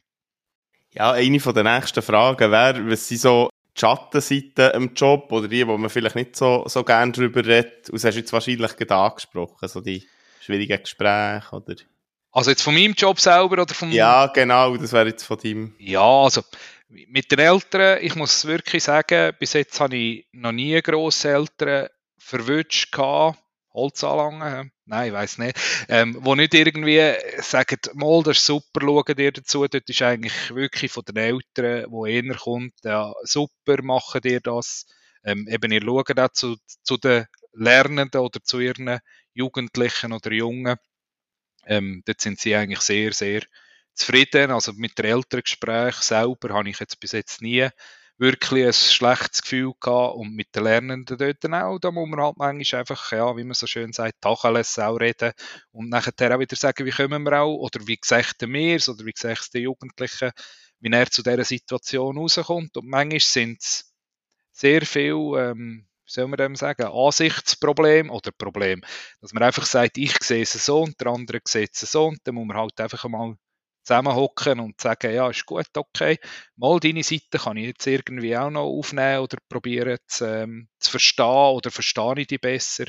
[0.93, 5.47] Ja, eine von der nächsten Fragen wäre, was sind so die Schattenseiten im Job oder
[5.47, 7.89] die, wo man vielleicht nicht so, so gerne drüber redet?
[7.89, 10.07] Und das hast du jetzt wahrscheinlich gerade angesprochen, so die
[10.41, 11.75] schwierigen Gespräche oder...
[12.33, 13.91] Also jetzt von meinem Job selber oder vom...
[13.91, 15.75] Ja, genau, das wäre jetzt von deinem...
[15.79, 16.41] Ja, also
[16.87, 22.91] mit den Eltern, ich muss wirklich sagen, bis jetzt habe ich noch nie Grosseltern verwünscht
[22.91, 23.39] gehabt.
[23.73, 24.71] Holz anlangen?
[24.91, 25.57] Nein, ich weiß nicht.
[25.87, 29.65] Ähm, wo nicht irgendwie sagen, mal, das ist super, schauen dir dazu.
[29.65, 34.85] Dort ist eigentlich wirklich von den Eltern, wo einer kommt, ja, super, machen dir das.
[35.23, 38.99] Ähm, eben, ihr schaut auch zu, zu den Lernenden oder zu ihren
[39.33, 40.75] Jugendlichen oder Jungen.
[41.65, 43.41] Ähm, dort sind sie eigentlich sehr, sehr
[43.93, 44.51] zufrieden.
[44.51, 47.69] Also mit der Elterngespräch selber habe ich jetzt bis jetzt nie
[48.21, 50.15] wirklich ein schlechtes Gefühl gehabt.
[50.15, 53.55] Und mit den Lernenden dort auch, da muss man halt manchmal einfach, ja, wie man
[53.55, 55.33] so schön sagt, Tacheles auch reden
[55.71, 59.11] und nachher auch wieder sagen, wie kommen wir auch, oder wie gesagt es, oder wie
[59.11, 60.31] gesagt der Jugendliche,
[60.79, 62.77] wie er zu dieser Situation rauskommt?
[62.77, 63.91] Und manchmal sind es
[64.51, 68.81] sehr viel, ähm, wie soll man dem sagen, Ansichtsproblem oder Problem,
[69.21, 72.19] dass man einfach sagt, ich sehe es so und der andere sieht es so und
[72.25, 73.35] dann muss man halt einfach mal
[73.83, 76.19] zusammenhocken und sagen, ja, ist gut, okay,
[76.55, 80.91] mal deine Seite kann ich jetzt irgendwie auch noch aufnehmen oder probieren zu, ähm, zu
[80.91, 82.85] verstehen oder verstehe ich die besser.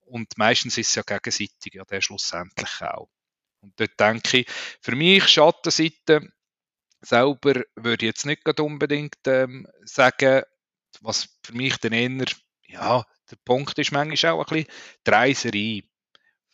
[0.00, 3.10] Und meistens ist es ja gegenseitig, ja, der schlussendlich auch.
[3.60, 4.46] Und dort denke ich,
[4.80, 6.32] für mich Schattenseite
[7.00, 10.42] selber würde ich jetzt nicht unbedingt ähm, sagen,
[11.00, 12.26] was für mich dann eher,
[12.66, 14.74] ja, der Punkt ist manchmal auch ein bisschen
[15.06, 15.89] die Reiserei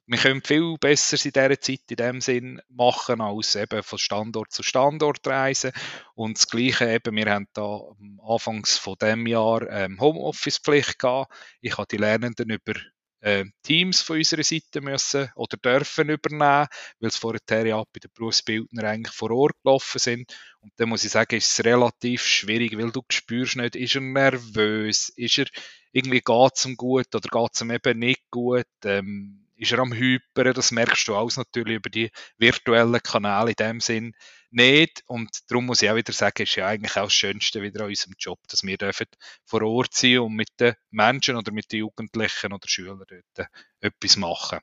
[0.07, 4.53] wir können viel besser in dieser Zeit in dem Sinn machen, als eben von Standort
[4.53, 5.73] zu Standort reisen.
[6.15, 7.81] Und das Gleiche eben, wir haben da
[8.25, 11.33] anfangs von dem Jahr ähm, Homeoffice-Pflicht gehabt.
[11.61, 12.75] Ich habe die Lernenden über
[13.21, 16.69] äh, Teams von unserer Seite müssen oder dürfen übernehmen,
[17.01, 20.33] weil es vorher ja bei den Berufsbildner eigentlich vor Ort gelaufen sind.
[20.61, 24.03] Und dann muss ich sagen, ist es relativ schwierig, weil du spürst nicht, ist er
[24.03, 25.47] nervös, ist er
[25.91, 28.67] irgendwie geht es ihm gut oder geht es ihm eben nicht gut.
[28.85, 33.57] Ähm, ist er am Hyperen, das merkst du alles natürlich über die virtuellen Kanäle in
[33.57, 34.15] dem Sinn
[34.51, 35.03] nicht.
[35.07, 37.89] Und darum muss ich auch wieder sagen, ist ja eigentlich auch das Schönste wieder an
[37.89, 39.07] unserem Job, dass wir dürfen
[39.45, 43.49] vor Ort sein und mit den Menschen oder mit den Jugendlichen oder Schülern dort
[43.81, 44.61] etwas machen.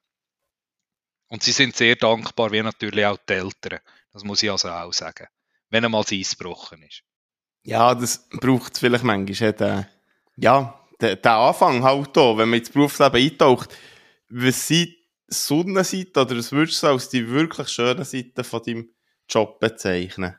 [1.27, 3.79] Und sie sind sehr dankbar, wie natürlich auch die Eltern.
[4.11, 5.27] Das muss ich also auch sagen.
[5.69, 7.01] Wenn einmal das Eis gebrochen ist.
[7.63, 9.53] Ja, das braucht es vielleicht manchmal.
[9.53, 9.89] Der,
[10.35, 13.75] ja, der, der Anfang halt da, wenn man ins Berufsleben eintaucht
[14.33, 14.95] was sind
[15.27, 18.89] Sonnenseiten oder was würdest du als die wirklich schönen Seiten von deinem
[19.29, 20.35] Job bezeichnen?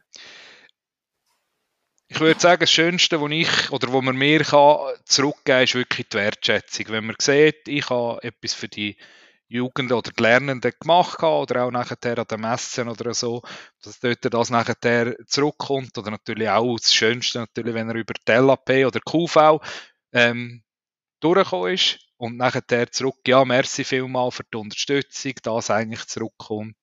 [2.08, 5.74] Ich würde sagen, das Schönste, was ich oder wo man mir kann, zurückgeben kann, ist
[5.74, 6.86] wirklich die Wertschätzung.
[6.88, 8.96] Wenn man sieht, ich habe etwas für die
[9.48, 13.42] Jugend oder die Lernenden gemacht oder auch nachher an den Messen oder so,
[13.82, 18.32] dass dort das nachher zurückkommt oder natürlich auch das Schönste natürlich, wenn er über die
[18.32, 19.60] LAP oder QV
[20.12, 20.62] ähm,
[21.20, 26.76] durchgekommen ist und nachher zurück, ja, merci vielmal für die Unterstützung, das eigentlich zurückkommt.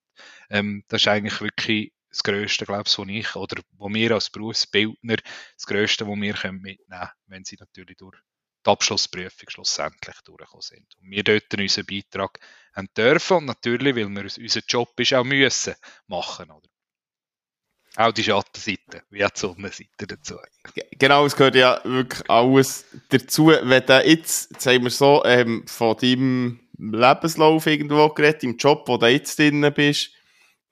[0.49, 4.29] Ähm, das ist eigentlich wirklich das Größte, glaube ich, was ich, oder wo wir als
[4.29, 5.15] Berufsbildner,
[5.55, 8.17] das Größte, was wir können mitnehmen können, wenn sie natürlich durch
[8.65, 10.95] die Abschlussprüfung schlussendlich durchgekommen sind.
[10.97, 12.39] Und wir dort unseren Beitrag
[12.73, 15.75] haben dürfen und natürlich, weil wir unseren Job ist auch müssen
[16.07, 16.70] machen, oder?
[17.97, 20.35] Auch die Schattenseite, wie auch die Sonnenseite dazu.
[20.97, 23.47] Genau, es gehört ja wirklich alles dazu.
[23.47, 28.97] Wenn du jetzt, sagen wir so, ähm, von deinem Lebenslauf irgendwo geredet, im Job, wo
[28.97, 30.11] du jetzt drin bist.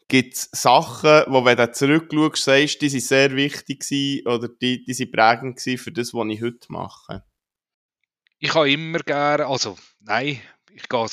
[0.07, 4.83] Gibt es Sachen, wo wenn du zurückschaust, sagst, die sind sehr wichtig gewesen oder die,
[4.83, 7.23] die sind prägend gewesen für das, was ich heute mache?
[8.39, 10.41] Ich habe immer gerne, also nein,
[10.73, 11.07] ich gehe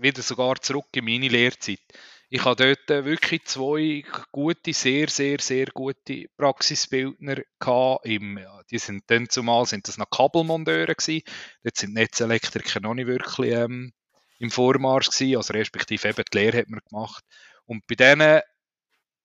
[0.00, 1.80] wieder sogar zurück in meine Lehrzeit.
[2.28, 8.04] Ich habe dort wirklich zwei gute, sehr, sehr, sehr gute Praxisbildner gehabt.
[8.04, 11.22] Im, die sind dann zumal sind das noch Kabelmonteure gewesen.
[11.62, 13.92] Dort sind Netzelektriker noch nicht wirklich ähm,
[14.40, 15.36] im Vormarsch gewesen.
[15.36, 17.24] Also respektive eben die Lehre hat man gemacht.
[17.64, 18.40] Und bei denen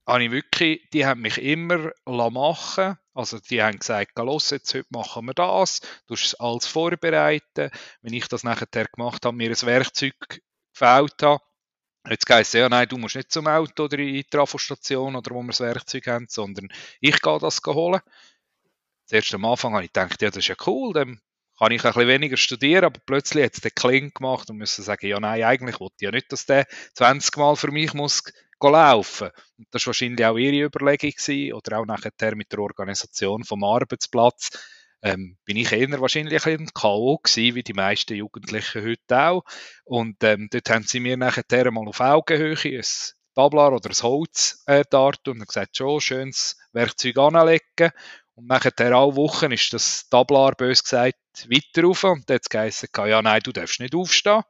[0.06, 4.88] habe ich wirklich, die haben mich immer machen Also die haben gesagt, los, jetzt heute
[4.90, 7.72] machen wir das, du hast alles vorbereiten.
[8.02, 10.14] Wenn ich das nachher gemacht habe, mir ein Werkzeug
[10.74, 11.44] gefällt habe,
[12.10, 15.36] Jetzt heisst es, ja, nein, du musst nicht zum Auto oder in die Trafostation oder
[15.36, 18.02] wo wir das Werkzeug haben, sondern ich gehe das holen.
[19.06, 21.22] Zuerst am Anfang habe ich gedacht, ja, das ist ja cool, dann
[21.60, 24.82] kann ich ein bisschen weniger studieren, aber plötzlich hat es den Kling gemacht und musste
[24.82, 28.24] sagen, ja, nein, eigentlich wollte ich ja nicht, dass der 20 Mal für mich muss
[28.60, 29.30] laufen.
[29.58, 33.64] Und das war wahrscheinlich auch ihre Überlegung gewesen, oder auch nachher mit der Organisation vom
[33.64, 34.50] Arbeitsplatz
[35.02, 37.20] ähm, bin ich eher wahrscheinlich ein K.O.
[37.24, 39.44] wie die meisten Jugendlichen heute auch.
[39.84, 42.86] Und ähm, dort haben sie mir nachher mal auf Augenhöhe ein
[43.36, 47.92] Tablar oder ein Holz äh, dart und gesagt, schon schönes Werkzeug anlegen.
[48.36, 51.18] Und nachher alle Wochen ist das Tablar, bös gesagt,
[51.50, 52.04] weiter rauf.
[52.04, 54.44] Und dann hat es geheißen, ja nein, du darfst nicht aufstehen.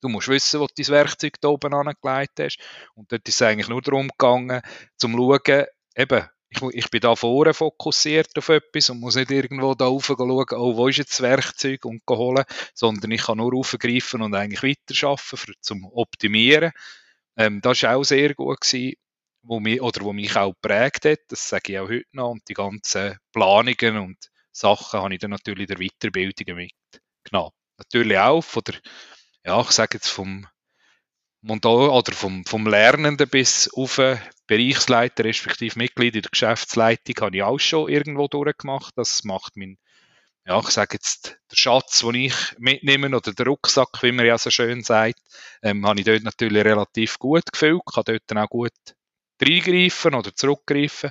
[0.00, 2.58] Du musst wissen, wo du dein Werkzeug da oben angelegt hast.
[2.94, 4.60] Und dort ist es eigentlich nur darum gegangen,
[4.96, 9.74] zum schauen, eben, ich, ich bin da vorne fokussiert auf etwas und muss nicht irgendwo
[9.74, 13.54] da rauf schauen, oh, wo ist jetzt das Werkzeug und holen, sondern ich kann nur
[13.54, 16.72] aufgreifen und eigentlich weiterarbeiten für, zum Optimieren.
[17.36, 18.94] Ähm, das war auch sehr gut gewesen,
[19.42, 22.42] wo mich, oder wo mich auch geprägt hat, das sage ich auch heute noch, und
[22.48, 24.18] die ganzen Planungen und
[24.52, 27.52] Sachen habe ich dann natürlich der Weiterbildung mitgenommen.
[27.78, 28.74] Natürlich auch von der,
[29.44, 30.46] ja, ich sage jetzt vom
[31.42, 34.00] Montage oder vom, vom Lernenden bis auf
[34.46, 38.92] Bereichsleiter, respektive Mitglied in der Geschäftsleitung, habe ich auch schon irgendwo durchgemacht.
[38.96, 39.76] Das macht mein,
[40.46, 44.38] ja, ich sage jetzt, der Schatz, den ich mitnehme, oder der Rucksack, wie man ja
[44.38, 45.20] so schön sagt,
[45.62, 48.72] ähm, habe ich dort natürlich relativ gut gefühlt, kann dort dann auch gut
[49.42, 51.10] reingreifen oder zurückgreifen.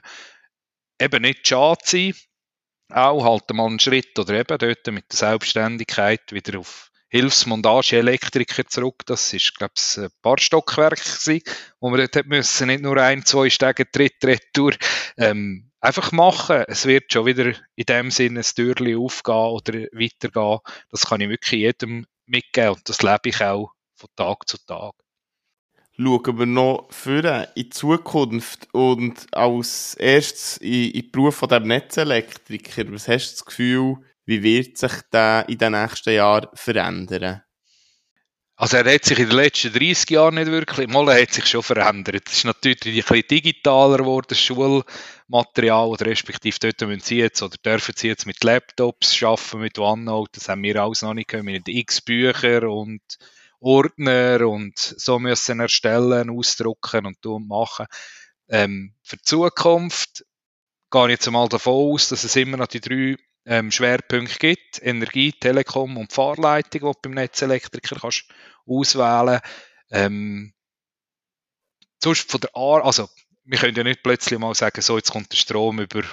[1.00, 2.14] Eben nicht schade sein,
[2.90, 9.04] auch halt mal einen Schritt oder eben dort mit der Selbstständigkeit wieder auf Hilfsmontage-Elektriker zurück.
[9.06, 11.44] Das ist, glaube ich, ein paar Stockwerke gewesen,
[11.82, 14.72] wo wir dort müssen, nicht nur ein, zwei Stege, dritt, retour,
[15.18, 16.64] ähm, einfach machen.
[16.68, 20.60] Es wird schon wieder in dem Sinne ein Türchen aufgehen oder weitergehen.
[20.90, 24.94] Das kann ich wirklich jedem mitgeben und das lebe ich auch von Tag zu Tag.
[25.98, 31.50] Schauen wir noch für in die Zukunft und als erstes in, in den Beruf von
[31.50, 32.86] dem Netzelektriker.
[32.94, 37.44] Was hast du das Gefühl, wie wird sich der in den nächsten Jahren verändern?
[38.62, 41.48] Also er hat sich in den letzten 30 Jahren nicht wirklich, mal er hat sich
[41.48, 42.28] schon verändert.
[42.28, 47.42] Es ist natürlich ein bisschen digitaler geworden, das Schulmaterial, oder respektive dort müssen sie jetzt,
[47.42, 51.30] oder dürfen sie jetzt mit Laptops arbeiten, mit OneNote, das haben wir alles noch nicht
[51.30, 53.02] können, mit x Bücher und
[53.60, 57.88] Ordner und so müssen erstellen, ausdrucken und und machen.
[58.48, 60.24] Ähm, für die Zukunft
[60.92, 64.82] gehe ich jetzt einmal davon aus, dass es immer noch die drei ähm, Schwerpunkte gibt.
[64.82, 68.26] Energie, Telekom und Fahrleitung, die du beim Netzelektriker kannst
[68.66, 69.40] auswählen
[69.92, 70.54] ähm,
[72.04, 73.10] von der Art, also
[73.44, 76.04] wir können ja nicht plötzlich mal sagen, so jetzt kommt der Strom über,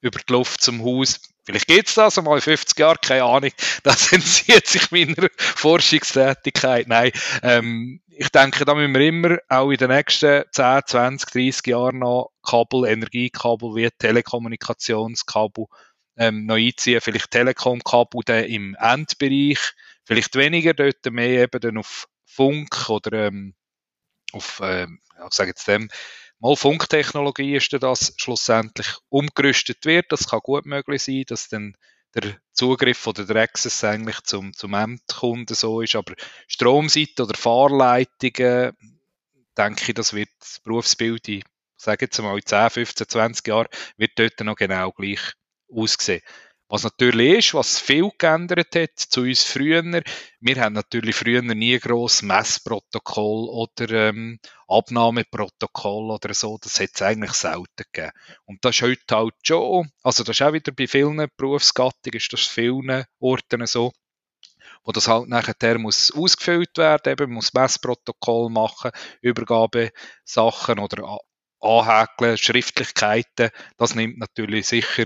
[0.00, 1.20] über die Luft zum Haus.
[1.44, 3.50] Vielleicht geht es das einmal in 50 Jahren, keine Ahnung.
[3.82, 6.88] Das entzieht sich meiner Forschungstätigkeit.
[6.88, 11.66] Nein, ähm, ich denke, da müssen wir immer auch in den nächsten 10, 20, 30
[11.66, 15.66] Jahren noch Kabel, Energiekabel wie Telekommunikationskabel
[16.16, 19.58] ähm, noch einziehen, vielleicht Telekom-Kabel im Endbereich,
[20.04, 23.54] vielleicht weniger dort, mehr eben dann auf Funk oder ähm,
[24.32, 25.88] auf, ähm, ich sage jetzt dem,
[26.38, 30.06] mal Funktechnologie ist das schlussendlich umgerüstet wird.
[30.10, 31.76] Das kann gut möglich sein, dass dann
[32.14, 35.96] der Zugriff von der Access eigentlich zum, zum Endkunden so ist.
[35.96, 36.14] Aber
[36.46, 38.76] Stromseite oder Fahrleitungen,
[39.56, 41.42] denke ich, das wird das Berufsbild in,
[41.76, 45.32] sage jetzt mal, in 10, 15, 20 Jahren, wird dort noch genau gleich
[45.68, 46.22] ausgesehen.
[46.68, 49.84] Was natürlich ist, was viel geändert hat zu uns früher.
[50.40, 56.58] Wir haben natürlich früher nie gross Messprotokoll oder ähm, Abnahmeprotokoll oder so.
[56.60, 58.10] Das hat es eigentlich selten gegeben.
[58.46, 62.32] Und das ist heute halt schon, also das ist auch wieder bei vielen Berufsgattungen, ist
[62.32, 63.92] das vielen Orten so,
[64.82, 71.20] wo das halt nachher muss ausgefüllt werden, eben muss Messprotokoll machen, Übergabesachen oder
[71.60, 73.50] Anhäkeln, Schriftlichkeiten.
[73.76, 75.04] Das nimmt natürlich sicher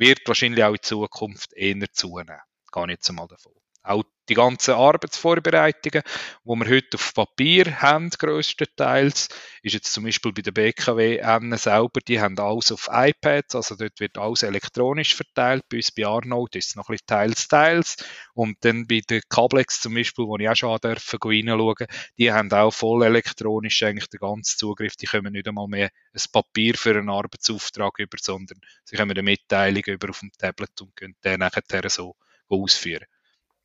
[0.00, 2.40] wird wahrscheinlich auch in Zukunft eher zunehmen.
[2.72, 3.59] Gar nicht einmal davon.
[3.82, 6.02] Auch die ganzen Arbeitsvorbereitungen,
[6.44, 9.28] wo wir heute auf Papier haben, größtenteils,
[9.62, 11.20] ist jetzt zum Beispiel bei der BKW
[11.56, 15.64] selber, die haben alles auf iPads, also dort wird alles elektronisch verteilt.
[15.68, 17.96] Bei uns bei Arnold ist es noch ein bisschen teils, teils.
[18.32, 22.52] Und dann bei der Cablex zum Beispiel, wo ich auch schon dürfen reinschauen, die haben
[22.52, 24.94] auch voll elektronisch eigentlich den ganzen Zugriff.
[24.94, 29.22] Die können nicht einmal mehr ein Papier für einen Arbeitsauftrag über, sondern sie können eine
[29.22, 32.14] Mitteilung über auf dem Tablet und können den nachher so
[32.48, 33.06] ausführen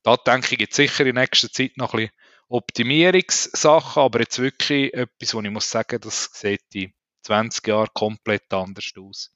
[0.06, 2.15] da denke ich, gibt sicher in nächster Zeit noch ein bisschen
[2.48, 8.54] Optimierungssachen, aber jetzt wirklich etwas, wo ich muss sagen, das sieht in 20 Jahren komplett
[8.54, 9.36] anders aus.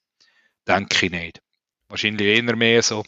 [0.68, 1.42] Denke ich nicht.
[1.88, 3.02] Wahrscheinlich eher mehr so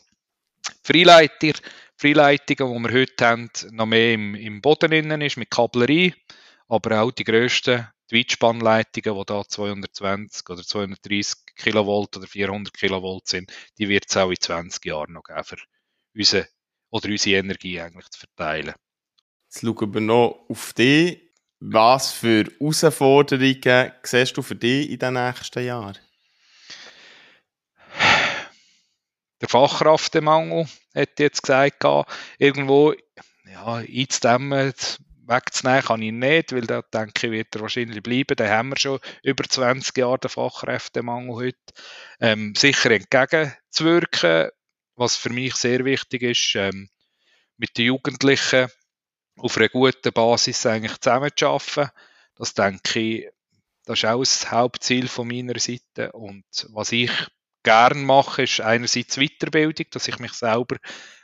[0.82, 1.52] Freileiter,
[1.96, 6.14] Freileitungen, die wir heute haben, noch mehr im, im Boden innen ist, mit Kablerie,
[6.66, 13.52] aber auch die grössten Weitspannleitungen, die da 220 oder 230 Kilovolt oder 400 Kilovolt sind,
[13.78, 15.58] die wird es auch in 20 Jahren noch geben für
[16.14, 16.46] unseren
[16.92, 18.74] oder unsere Energie eigentlich zu verteilen.
[19.48, 21.20] Jetzt schauen wir noch auf dich.
[21.64, 25.98] Was für Herausforderungen siehst du für dich in den nächsten Jahren?
[29.40, 31.84] Der Fachkräftemangel, hätte ich jetzt gesagt,
[32.38, 32.94] irgendwo
[33.44, 34.72] ja, einzudämmen,
[35.26, 38.36] wegzunehmen kann ich nicht, weil da denke ich, wird er wahrscheinlich bleiben.
[38.36, 41.58] Da haben wir schon über 20 Jahre den Fachkräftemangel heute.
[42.20, 44.50] Ähm, sicher entgegenzuwirken,
[44.96, 46.88] was für mich sehr wichtig ist, ähm,
[47.56, 48.68] mit den Jugendlichen
[49.36, 51.90] auf einer guten Basis eigentlich zusammenzuarbeiten.
[52.36, 53.28] Das denke ich,
[53.84, 56.12] das ist auch das Hauptziel von meiner Seite.
[56.12, 57.10] Und was ich
[57.62, 60.76] gern mache, ist einerseits Weiterbildung, dass ich mich selber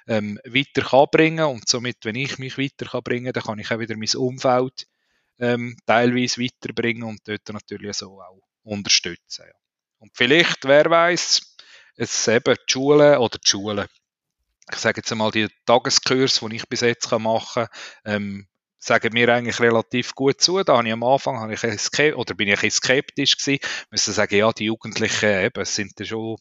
[0.06, 3.70] ähm, weiter kann bringen und somit, wenn ich mich weiter kann bringen, dann kann ich
[3.70, 4.86] auch wieder mein Umfeld
[5.38, 9.44] ähm, teilweise weiterbringen und dort natürlich so auch unterstützen.
[9.46, 9.54] Ja.
[9.98, 11.47] Und vielleicht, wer weiß,
[11.98, 13.86] es eben die Schulen oder die Schulen,
[14.70, 17.68] ich sage jetzt einmal, die Tageskurs, die ich bis jetzt machen kann,
[18.04, 20.62] ähm, sagen mir eigentlich relativ gut zu.
[20.62, 23.60] Da habe ich am Anfang habe ich oder bin ich skeptisch gewesen.
[23.90, 26.36] Müssen sagen, ja, die Jugendlichen eben, sind ja schon,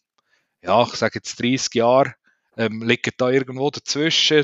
[0.62, 2.16] ja, ich sage jetzt 30 Jahre,
[2.58, 4.44] ähm, liegen da irgendwo dazwischen.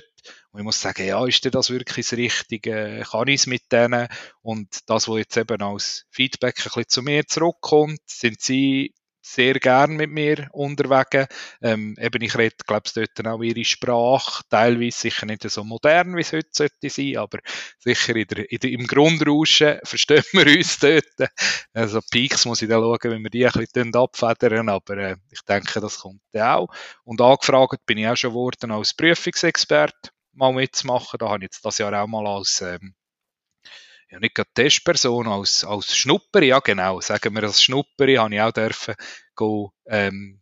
[0.52, 3.04] Und ich muss sagen, ja, ist das wirklich das Richtige?
[3.10, 4.08] Kann ich es mit denen?
[4.42, 8.94] Und das, was jetzt eben als Feedback ein bisschen zu mir zurückkommt, sind sie
[9.24, 11.28] sehr gern mit mir unterwegs.
[11.62, 16.16] Ähm, eben, ich rede, glaube ich, dort auch ihre Sprache, teilweise sicher nicht so modern,
[16.16, 17.40] wie es heute sollte sein, aber
[17.80, 21.32] sicher in der, in der, im Grundrauschen verstehen wir uns dort.
[21.74, 25.42] Also Peaks muss ich dann schauen, wenn wir die ein bisschen abfedern, aber äh, ich
[25.42, 26.68] denke, das kommt dann auch.
[27.04, 31.18] Und angefragt bin ich auch schon geworden als Prüfungsexperte mal mitzumachen.
[31.20, 32.94] Da habe ich jetzt das Jahr auch mal als ähm,
[34.14, 38.42] ja nicht gerade Testperson, als, als Schnupperi, ja genau, sagen wir als Schnupperi, habe ich
[38.42, 38.96] auch dürfen
[39.36, 40.42] go, ähm,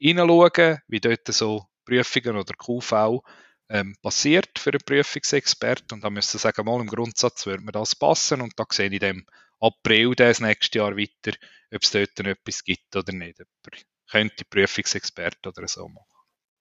[0.00, 3.22] reinschauen, wie dort so Prüfungen oder QV
[3.68, 7.96] ähm, passiert für einen Prüfungsexpert und da müssen sagen, mal im Grundsatz würde mir das
[7.96, 9.26] passen und da sehe ich dem
[9.60, 11.36] April das nächste Jahr weiter,
[11.74, 13.40] ob es dort etwas gibt oder nicht.
[13.40, 13.72] Ob
[14.10, 16.06] könnte Prüfungsexperte oder so machen.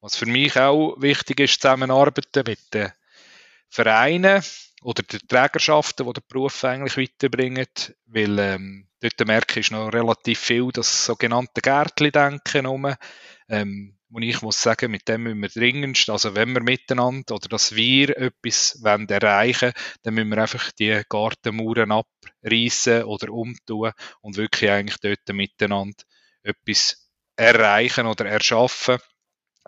[0.02, 2.92] Was für mich auch wichtig ist, zusammenarbeiten mit den
[3.76, 4.42] Vereinen,
[4.86, 7.66] oder die Trägerschaften, die den Beruf eigentlich weiterbringen,
[8.06, 12.94] weil ähm, dort merke ich noch relativ viel das sogenannte Gärtli-Denken um,
[13.50, 17.50] ähm, wo ich muss sagen, mit dem müssen wir dringendst, also wenn wir miteinander oder
[17.50, 24.38] dass wir etwas wollen erreichen dann müssen wir einfach die Gartenmauern abreißen oder umtun und
[24.38, 26.04] wirklich eigentlich dort miteinander
[26.44, 29.00] etwas erreichen oder erschaffen.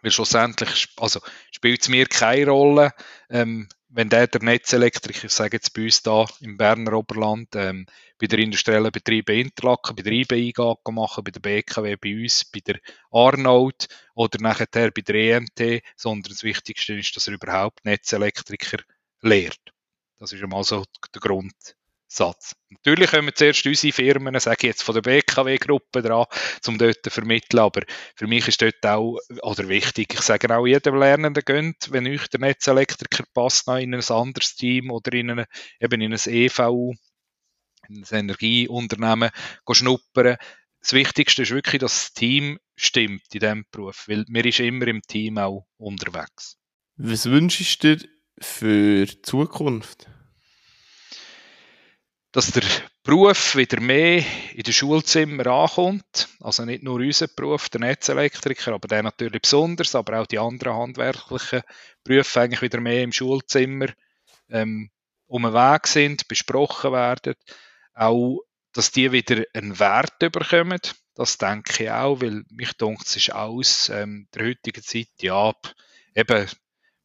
[0.03, 2.91] Weil schlussendlich, also spielt es mir keine Rolle,
[3.31, 7.85] ähm, wenn der, der Netzelektriker, ich sage jetzt bei uns da im Berner Oberland, ähm,
[8.19, 10.53] bei der industriellen Betriebe Interlaken, bei der IBI
[10.91, 12.79] machen, bei der BKW, bei uns, bei der
[13.11, 18.79] Arnold oder nachher bei der EMT, sondern das Wichtigste ist, dass er überhaupt Netzelektriker
[19.21, 19.73] lehrt.
[20.19, 21.76] Das ist einmal so der Grund,
[22.17, 22.55] Satz.
[22.69, 26.25] Natürlich kommen zuerst unsere Firmen, sage ich jetzt von der BKW-Gruppe dran,
[26.67, 27.81] um dort zu vermitteln, aber
[28.15, 32.27] für mich ist dort auch, oder wichtig, ich sage auch jedem Lernenden gönnt, wenn euch
[32.27, 35.45] der Netzelektriker passt, noch in ein anderes Team oder in eine,
[35.79, 36.93] eben in ein EVU,
[37.87, 39.29] in ein Energieunternehmen
[39.71, 40.37] schnuppern.
[40.81, 44.87] Das Wichtigste ist wirklich, dass das Team stimmt in diesem Beruf, weil man ist immer
[44.87, 46.57] im Team auch unterwegs.
[46.95, 48.09] Was wünschst du dir
[48.39, 50.07] für die Zukunft?
[52.37, 52.61] Dass der
[53.01, 54.23] Beruf wieder mehr
[54.53, 56.29] in den Schulzimmern ankommt.
[56.39, 60.75] Also nicht nur unser Beruf, der Netzelektriker, aber der natürlich besonders, aber auch die anderen
[60.75, 61.63] handwerklichen
[62.03, 63.87] Berufe eigentlich wieder mehr im Schulzimmer
[64.51, 64.91] ähm,
[65.25, 67.33] um den Weg sind, besprochen werden.
[67.95, 70.79] Auch, dass die wieder einen Wert bekommen.
[71.15, 75.53] Das denke ich auch, weil mich denkt, es ist aus ähm, der heutigen Zeit, ja,
[76.13, 76.47] eben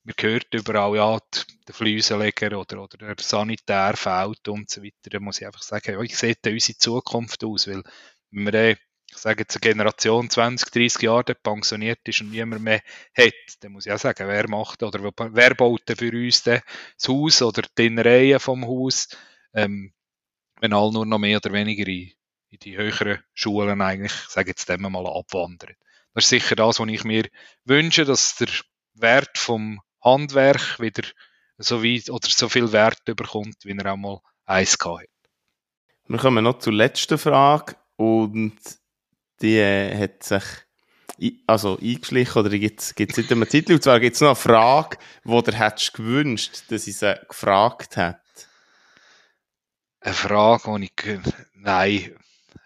[0.05, 1.19] man hört überall, ja,
[1.67, 5.11] der Flüsenleger oder, oder der Sanitär fehlt und so weiter.
[5.11, 7.69] Da muss ich einfach sagen, wie sieht denn unsere Zukunft aus?
[7.69, 7.83] Weil,
[8.31, 8.77] wenn wir dann,
[9.11, 12.81] ich sage jetzt, eine Generation 20, 30 Jahre pensioniert ist und niemand mehr
[13.17, 16.63] hat, dann muss ich auch sagen, wer macht oder wer baut denn für uns das
[17.07, 19.09] Haus oder die Innereien vom Haus,
[19.55, 19.93] ähm,
[20.61, 22.13] wenn alle nur noch mehr oder weniger in,
[22.49, 25.77] in die höheren Schulen eigentlich, ich sage jetzt dem mal, abwandern.
[26.15, 27.29] Das ist sicher das, was ich mir
[27.65, 28.49] wünsche, dass der
[28.95, 31.09] Wert vom Handwerk wieder
[31.59, 35.07] so weit oder so viel Wert bekommt, wie er auch mal eins hat.
[36.09, 38.59] Wir kommen noch zur letzten Frage und
[39.41, 40.43] die äh, hat sich
[41.47, 43.75] also eingeschlichen oder gibt es seit einem Titel.
[43.75, 47.97] Und zwar gibt es noch eine Frage, wo der hättest gewünscht, dass ich sie gefragt
[47.97, 48.21] hätte.
[50.01, 51.21] Eine Frage, die ich...
[51.55, 52.17] Nein,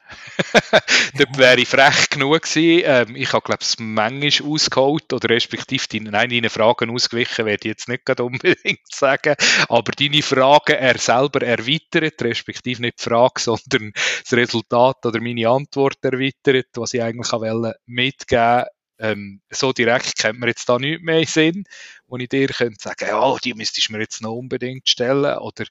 [1.19, 2.83] Dort wäre ich frech genug gewesen.
[2.85, 7.69] Ähm, ich habe, glaube ich, manchmal ausgeholt oder respektive deine, nein, deine Fragen ausgewichen, werde
[7.69, 9.35] ich jetzt nicht unbedingt sagen.
[9.69, 15.49] Aber deine Fragen er selber erweitert, respektive nicht die Frage, sondern das Resultat oder meine
[15.49, 18.65] Antwort erweitert, was ich eigentlich wollte mitgeben
[18.99, 21.65] ähm, so direkt kennt man jetzt da nicht mehr in Sinn,
[22.07, 25.67] wo ich dir könnte sagen, ja, die müsstest du mir jetzt noch unbedingt stellen oder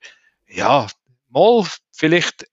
[0.47, 0.87] ja,
[1.29, 2.45] mal vielleicht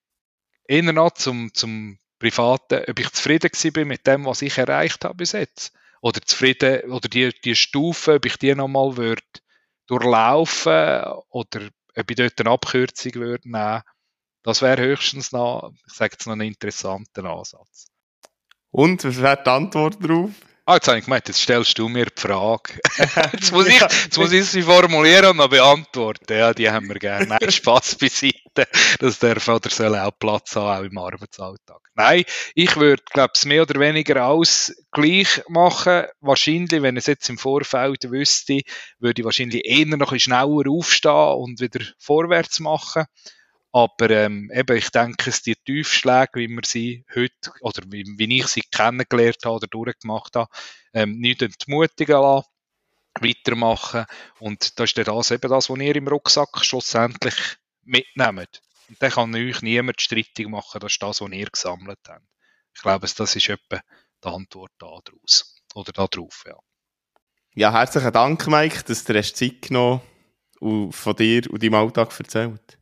[0.73, 5.17] eher noch zum, zum Privaten, ob ich zufrieden bin mit dem, was ich erreicht habe
[5.17, 5.73] bis jetzt.
[6.01, 9.23] Oder zufrieden, oder die, die Stufe, ob ich die nochmal würde
[9.87, 13.83] durchlaufen oder ob ich dort eine Abkürzung würde nehmen.
[14.43, 17.87] Das wäre höchstens noch, ich sage jetzt noch einen interessanten Ansatz.
[18.71, 20.31] Und, was wäre die Antwort darauf?
[20.65, 22.79] Ah, jetzt habe ich gemeint, jetzt stellst du mir die Frage.
[23.33, 26.33] jetzt, muss ich, jetzt muss ich sie formulieren und noch beantworten.
[26.33, 27.27] Ja, die haben wir gerne.
[27.27, 28.69] Nein, Spaß beiseite.
[29.01, 31.81] Das darf oder soll auch Platz haben, auch im Arbeitsalltag.
[31.95, 32.23] Nein,
[32.55, 36.05] ich würde, glaube ich, mehr oder weniger alles gleich machen.
[36.21, 38.61] Wahrscheinlich, wenn ich es jetzt im Vorfeld wüsste,
[39.01, 43.07] würde ich wahrscheinlich eher noch ein bisschen schneller aufstehen und wieder vorwärts machen.
[43.73, 48.39] Aber ähm, eben, ich denke, es die Tiefschläge, wie wir sie heute, oder wie, wie
[48.39, 50.51] ich sie kennengelernt habe oder durchgemacht habe,
[50.93, 52.49] ähm, nicht entmutigen lassen,
[53.19, 54.05] weitermachen.
[54.41, 57.35] Und das ist dann das, eben das, was ihr im Rucksack schlussendlich
[57.83, 58.61] mitnehmt.
[58.91, 62.27] Und dann kann euch niemand streitig machen, das ist das, was ihr gesammelt habt.
[62.75, 63.81] Ich glaube, das ist etwa
[64.23, 65.57] die Antwort daraus.
[65.75, 66.59] Oder darauf, ja.
[67.55, 70.03] Ja, herzlichen Dank, Mike, dass du Zeit genommen
[70.61, 72.82] und von dir und deinem Alltag erzählt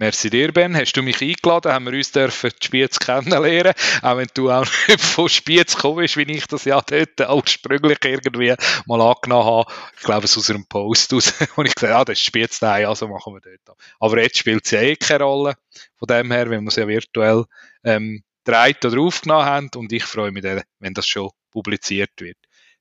[0.00, 0.74] Merci dir, Ben.
[0.74, 1.70] Hast du mich eingeladen?
[1.70, 3.74] Haben wir uns dürfen die Spiez kennenlernen?
[4.00, 7.98] Auch wenn du auch nicht von Spiez gekommen bist, wie ich das ja dort ursprünglich
[8.02, 8.54] irgendwie
[8.86, 9.70] mal angenommen habe.
[9.98, 12.58] Ich glaube, es aus einem Post aus, wo ich gesagt habe, ah, das ist Spiez
[12.60, 13.78] daheim, also machen wir dort.
[13.98, 15.54] Aber jetzt spielt es ja eh keine Rolle.
[15.98, 17.44] Von dem her, wenn wir es ja virtuell
[17.84, 19.70] ähm, dreht oder aufgenommen haben.
[19.76, 22.38] Und ich freue mich dann, wenn das schon publiziert wird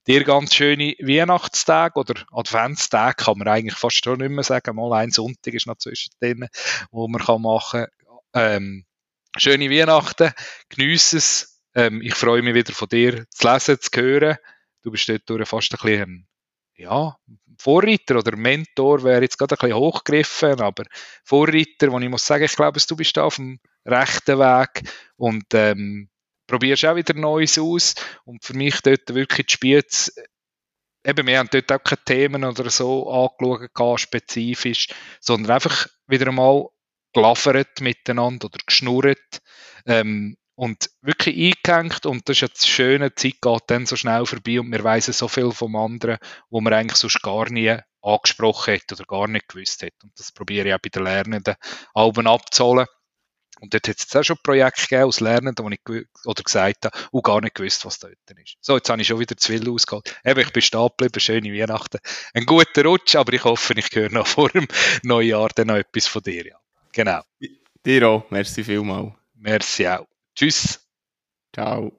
[0.07, 4.75] dir ganz schöne Weihnachtstage oder Adventstage kann man eigentlich fast schon nicht mehr sagen.
[4.75, 6.47] Mal ein Sonntag ist noch zwischendrin,
[6.91, 7.85] wo man kann machen
[8.33, 8.85] ähm,
[9.37, 10.31] Schöne Weihnachten,
[10.69, 11.61] genieße es.
[11.75, 14.37] Ähm, ich freue mich wieder von dir zu lesen, zu hören.
[14.81, 16.27] Du bist dort fast ein bisschen
[16.75, 17.15] ja,
[17.57, 20.85] Vorreiter oder Mentor wäre jetzt gerade ein bisschen hochgegriffen, aber
[21.25, 25.45] Vorreiter, wo ich muss sagen, ich glaube, du bist da auf dem rechten Weg und
[25.53, 26.09] ähm,
[26.49, 27.95] probierst auch wieder Neues aus.
[28.25, 30.13] Und für mich dort wirklich die Spiez,
[31.05, 34.87] eben, wir haben dort auch keine Themen oder so angeschaut, spezifisch,
[35.21, 36.67] sondern einfach wieder einmal
[37.13, 39.41] gelafert miteinander oder geschnurrt.
[39.85, 44.25] Ähm, und wirklich eingehängt und das ist ja das Schöne, Zeit geht dann so schnell
[44.25, 46.17] vorbei und wir wissen so viel vom anderen,
[46.49, 49.93] wo man eigentlich sonst gar nie angesprochen hat oder gar nicht gewusst hat.
[50.03, 51.55] Und das probiere ich auch bei den Lernenden
[51.93, 52.87] Alben abzuholen.
[53.59, 55.79] Und dort hat es jetzt auch schon Projekte gegeben aus Lernenden, wo ich
[56.25, 58.55] oder gesagt habe, und gar nicht gewusst, was dort ist.
[58.61, 60.15] So, jetzt habe ich schon wieder zu viel ausgeholt.
[60.23, 61.99] Eben, ich bin stehen geblieben, schöne Weihnachten.
[62.33, 64.67] Ein guter Rutsch, aber ich hoffe, ich höre noch vor dem
[65.03, 66.47] Neujahr dann noch etwas von dir.
[66.47, 66.55] Ja.
[66.91, 67.21] Genau.
[67.85, 68.25] Dir auch.
[68.29, 69.15] Merci vielmal.
[69.35, 70.07] Merci auch.
[70.35, 70.79] Tschüss.
[71.53, 71.91] Ciao.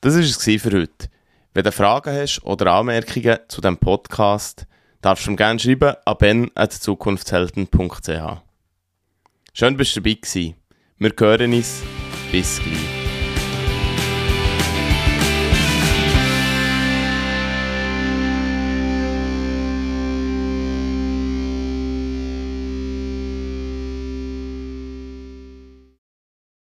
[0.00, 1.08] Das war es für heute.
[1.54, 4.66] Wenn du Fragen hast oder Anmerkungen zu diesem Podcast,
[5.02, 8.51] darfst du mir gerne schreiben an ben.zukunftshelden.ch.
[9.54, 10.34] Schön, dass du dabei warst.
[10.34, 11.82] Wir hören uns.
[12.30, 13.01] Bis gleich.